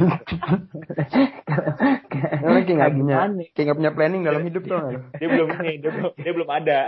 [2.08, 3.16] Kayak nggak punya,
[3.52, 4.80] kayak nggak punya planning dalam hidup tuh.
[5.20, 6.80] Dia belum ini, dia belum, dia belum ada.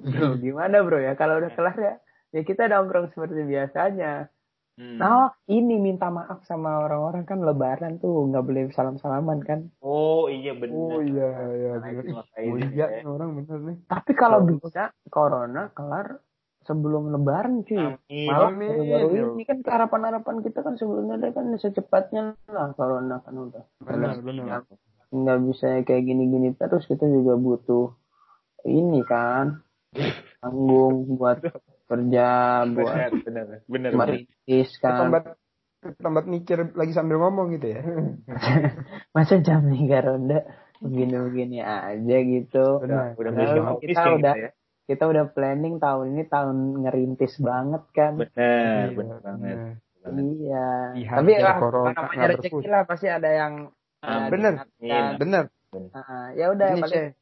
[0.00, 1.12] Bro, gimana bro ya?
[1.14, 1.94] Kalau udah kelar ya,
[2.32, 4.32] ya kita nongkrong seperti biasanya.
[4.72, 4.96] Hmm.
[4.96, 9.68] Nah, ini minta maaf sama orang-orang kan lebaran tuh nggak boleh salam-salaman kan.
[9.84, 10.72] Oh iya benar.
[10.72, 13.00] Oh iya iya Nah, makanya Oh ini iya ya.
[13.04, 13.76] orang bener nih.
[13.84, 16.24] Tapi kalau bisa corona kelar
[16.64, 17.76] sebelum lebaran cuy.
[17.76, 18.26] Amin.
[18.32, 18.68] Malah Amin.
[18.72, 23.64] baru-baru ini kan harapan-harapan kita kan sebenarnya kan secepatnya lah corona kan udah.
[23.84, 24.64] Benar benar.
[25.12, 27.92] Nggak bisa kayak gini-gini terus kita juga butuh
[28.64, 29.60] ini kan
[30.38, 31.38] tanggung buat
[31.86, 32.26] kerja
[32.66, 33.90] buat Benar, benar, benar.
[33.92, 35.08] merintis kan.
[35.08, 35.22] Tempat
[35.98, 37.82] tempat mikir lagi sambil ngomong gitu ya.
[39.16, 40.46] Masa jam tiga ronde
[40.78, 42.80] begini-begini aja gitu.
[42.80, 43.18] Udah Benar.
[43.18, 44.50] Padahal menjadi office kita kayak udah gitu ya.
[44.82, 48.12] kita udah planning tahun ini tahun ngerintis banget kan.
[48.18, 48.32] Benar,
[48.88, 49.56] Iya, benar banget.
[50.02, 50.68] Iya.
[50.98, 51.56] Lihat Tapi lah,
[51.94, 53.54] namanya rezeki lah pasti ada yang
[54.02, 54.52] Ah, ada bener.
[54.82, 55.14] diingatkan.
[55.18, 55.44] Bener.
[55.94, 57.14] Ah, ya udah paling.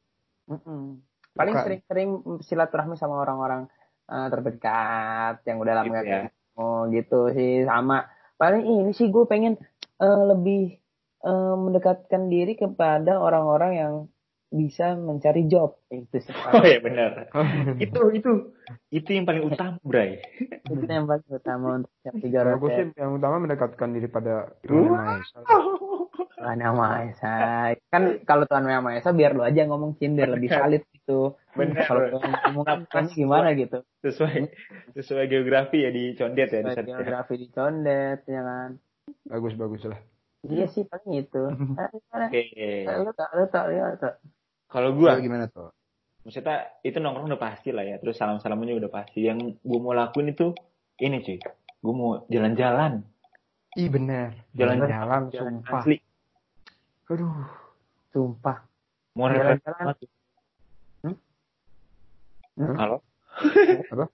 [1.41, 2.09] Paling sering-sering
[2.45, 3.65] silaturahmi sama orang-orang
[4.07, 6.21] eh, terdekat yang udah lama Gitu ya.
[6.29, 7.97] ketemu gitu sih sama.
[8.37, 9.57] Paling ini sih gue pengen
[9.97, 10.77] eh, lebih
[11.25, 13.93] eh, mendekatkan diri kepada orang-orang yang
[14.51, 17.31] bisa mencari job itu sih Oh iya benar.
[17.87, 18.31] itu itu
[18.91, 20.19] itu yang paling utama, Bray.
[20.67, 25.39] itu yang paling utama untuk setiap tiga roket yang utama mendekatkan diri pada Esa.
[26.41, 27.33] Tuhan Yang Maha Esa
[27.87, 31.37] kan kalau Tuhan Yang Maha Esa biar lu aja ngomong Cin biar lebih valid gitu
[31.53, 31.85] Benar.
[31.85, 34.49] kalau Tuhan ngomong kan gimana gitu Sesuai
[34.97, 36.83] sesuai geografi ya di condet ya di sana.
[36.83, 38.69] geografi di condet ya kan
[39.29, 39.99] Bagus bagus lah.
[40.41, 41.43] iya sih paling itu?
[42.17, 42.41] Oke.
[42.89, 44.13] Lu tak lu tak lu tak
[44.65, 45.69] Kalau Gua gimana tuh?
[46.21, 47.97] maksudnya itu nongkrong udah pasti lah ya.
[47.97, 49.25] Terus salam-salamannya udah pasti.
[49.25, 50.53] Yang gua mau lakuin itu
[50.97, 51.37] ini cuy.
[51.81, 53.01] Gua mau jalan-jalan.
[53.77, 54.33] Ih bener.
[54.53, 55.29] Jalan-jalan.
[55.29, 55.81] Jalan-jalan sumpah.
[55.81, 55.97] Asli.
[57.11, 57.43] Aduh.
[58.15, 58.63] sumpah
[59.19, 59.95] Mau Jalan-jalan.
[61.03, 61.15] Hmm?
[62.55, 62.75] Hmm?
[62.79, 62.97] Halo?
[63.91, 64.05] Apa?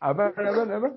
[0.00, 0.88] Apa apa apa?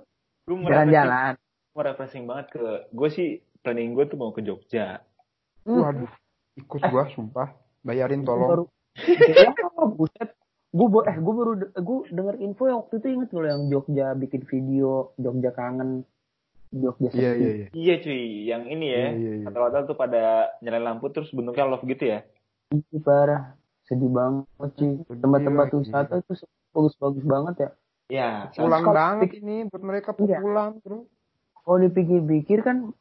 [0.47, 1.33] Gua mau refreshing, jalan-jalan
[1.71, 2.63] mau refreshing banget ke
[2.95, 3.27] gue sih
[3.59, 5.03] planning gue tuh mau ke Jogja.
[5.67, 6.11] Waduh.
[6.55, 7.51] Ikut gua sumpah.
[7.83, 8.71] Bayarin baru tolong.
[9.35, 9.51] ya,
[9.99, 10.31] buset
[10.71, 14.47] gue eh gue baru gue denger info yang waktu itu inget loh yang Jogja bikin
[14.47, 16.07] video Jogja kangen
[16.71, 17.67] Jogja sepi Iya iya iya.
[17.69, 18.97] Iya cuy, yang ini ya.
[19.11, 19.79] Iya iya iya.
[19.83, 20.23] Tuh pada
[20.59, 22.23] nyalain lampu terus bentuknya love gitu ya.
[22.71, 25.77] Ih, parah sedih banget cuy Sedih tempat-tempat lagi.
[25.77, 26.33] wisata itu
[26.71, 27.69] bagus-bagus banget ya
[28.11, 30.39] Ya, Pulang Kalau- banget ini buat mereka Iya.
[30.39, 31.07] pulang bro.
[31.61, 32.91] kalau dipikir-pikir kan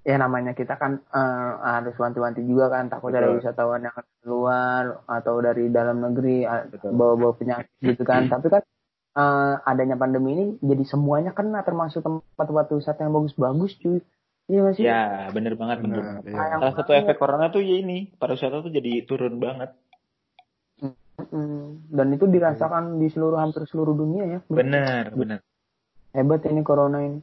[0.00, 3.36] ya namanya kita kan eh, harus wanti-wanti juga kan takut ada Betul.
[3.42, 8.62] wisatawan yang dari luar atau dari dalam negeri eh, bawa-bawa penyakit gitu kan tapi kan
[9.16, 13.98] eh, adanya pandemi ini jadi semuanya kena termasuk tempat-tempat wisata yang bagus-bagus cuy
[14.46, 15.98] iya nggak sih ya bener banget bener.
[15.98, 16.22] Benar, banget.
[16.28, 16.36] iya.
[16.38, 19.74] Sayang Salah satu efek corona tuh ya ini, pariwisata tuh jadi turun banget.
[21.88, 25.40] Dan itu dirasakan di seluruh hampir seluruh dunia ya Bener, bener.
[26.12, 27.20] hebat ini corona ini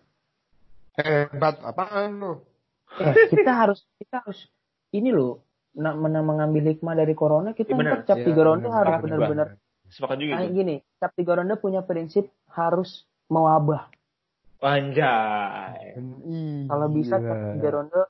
[0.98, 2.34] Hebat apaan lo?
[2.98, 4.50] eh kita harus kita harus
[4.94, 5.41] ini loh
[5.74, 7.91] na- mena- mengambil hikmah dari corona kita Iya, benar.
[7.94, 8.78] ntar cap Iya, tiga ronde benar.
[8.82, 9.48] harus benar-benar
[9.90, 10.54] Sepakat juga itu.
[10.64, 13.90] gini, cap tiga ronde punya prinsip harus mewabah.
[14.64, 16.00] Anjay.
[16.24, 18.02] Ih, Kalau bisa cap tiga ronde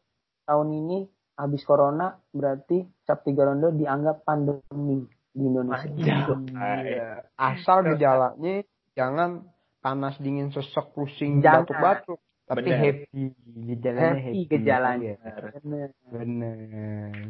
[0.46, 0.98] tahun ini
[1.34, 5.02] habis corona berarti cap tiga ronde dianggap pandemi
[5.34, 5.90] di Indonesia.
[5.98, 7.26] Iya.
[7.34, 8.62] Asal gejalanya
[8.94, 9.50] jangan
[9.82, 12.80] panas dingin sesek pusing batuk-batuk tapi Bener.
[12.80, 13.24] happy
[13.66, 15.14] gejalanya Happy happy, gejalanya.
[15.16, 15.34] Iya.
[15.64, 15.90] Bener.
[16.12, 16.58] bener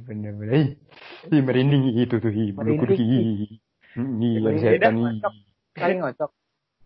[0.04, 0.68] bener bener Ih,
[1.32, 3.62] ih, merinding itu tuh bulu Merinding.
[3.98, 4.60] Merinding.
[4.60, 4.96] setan.
[5.74, 6.32] Kali ngocok.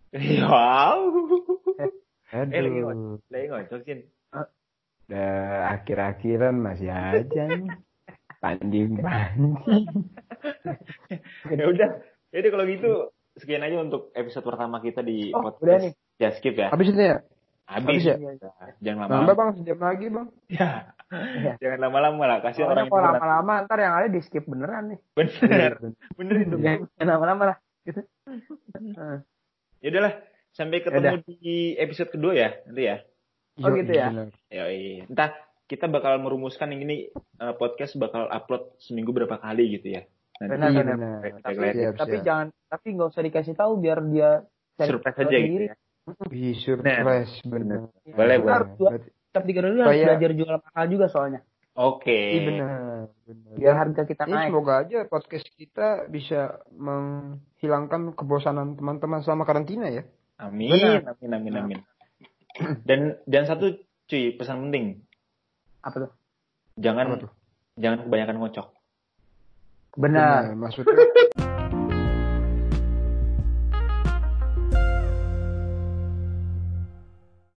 [0.48, 0.98] Wow.
[2.32, 3.98] Eh, lagi aduh ngocok, lagi ngocok, Cin.
[5.08, 7.72] Udah akhir-akhiran masih aja nih.
[8.40, 9.56] Panding panding.
[11.58, 11.90] ya udah.
[12.28, 12.90] Jadi kalau gitu
[13.40, 15.94] sekian aja untuk episode pertama kita di Oh, udah podcast nih.
[16.20, 16.68] Just Skip ya.
[16.68, 17.16] Habis itu ya?
[17.68, 18.00] Habis.
[18.00, 18.16] habis ya?
[18.80, 19.32] Jangan Nambah lama-lama.
[19.36, 20.28] bang sejam lagi bang.
[20.48, 20.68] Ya.
[21.60, 22.38] Jangan lama-lama lah.
[22.40, 25.00] Kasih Soalnya orang kalau lama-lama ntar yang ada di skip beneran nih.
[25.12, 25.72] bener.
[26.16, 26.56] Bener itu.
[26.56, 27.56] Jangan lama-lama lah.
[27.84, 28.00] Gitu.
[28.94, 29.20] Nah.
[29.78, 30.14] Ya udahlah.
[30.50, 32.50] Sampai ketemu di episode kedua ya.
[32.64, 32.96] Nanti ya.
[33.58, 34.06] Oh, gitu ya?
[34.08, 34.28] bener.
[34.48, 34.64] Ya,
[35.04, 35.30] entah
[35.64, 40.02] kita bakal merumuskan yang ini eh, podcast bakal upload seminggu berapa kali gitu ya.
[40.38, 41.18] Nanti Benar, Iya, benar.
[41.42, 41.58] Tapi.
[41.74, 42.24] Siap, tapi siap.
[42.24, 44.30] jangan tapi nggak usah dikasih tahu biar dia
[44.74, 45.66] cari surprise tahu aja gitu sendiri.
[45.66, 45.74] ya.
[46.26, 47.88] Wih, surprise bener.
[48.06, 48.54] Boleh, Kita boleh.
[48.54, 48.70] harus
[49.28, 51.40] cap tiga dulu harus belajar jual mahal juga soalnya.
[51.74, 52.10] Oke.
[52.10, 52.70] Iya benar.
[53.22, 53.52] benar.
[53.54, 54.48] Biar harga kita Ini naik.
[54.48, 60.02] semoga aja podcast kita bisa menghilangkan kebosanan teman-teman selama karantina ya.
[60.38, 61.14] Amin, Benar.
[61.14, 61.78] amin, amin, amin.
[62.88, 63.70] Dan dan satu
[64.04, 65.02] cuy pesan penting,
[65.80, 66.10] Apa tuh?
[66.74, 67.30] jangan Apa tuh?
[67.74, 68.66] jangan kebanyakan ngocok.
[69.94, 70.42] Benar.
[70.48, 70.94] Benar, Maksudnya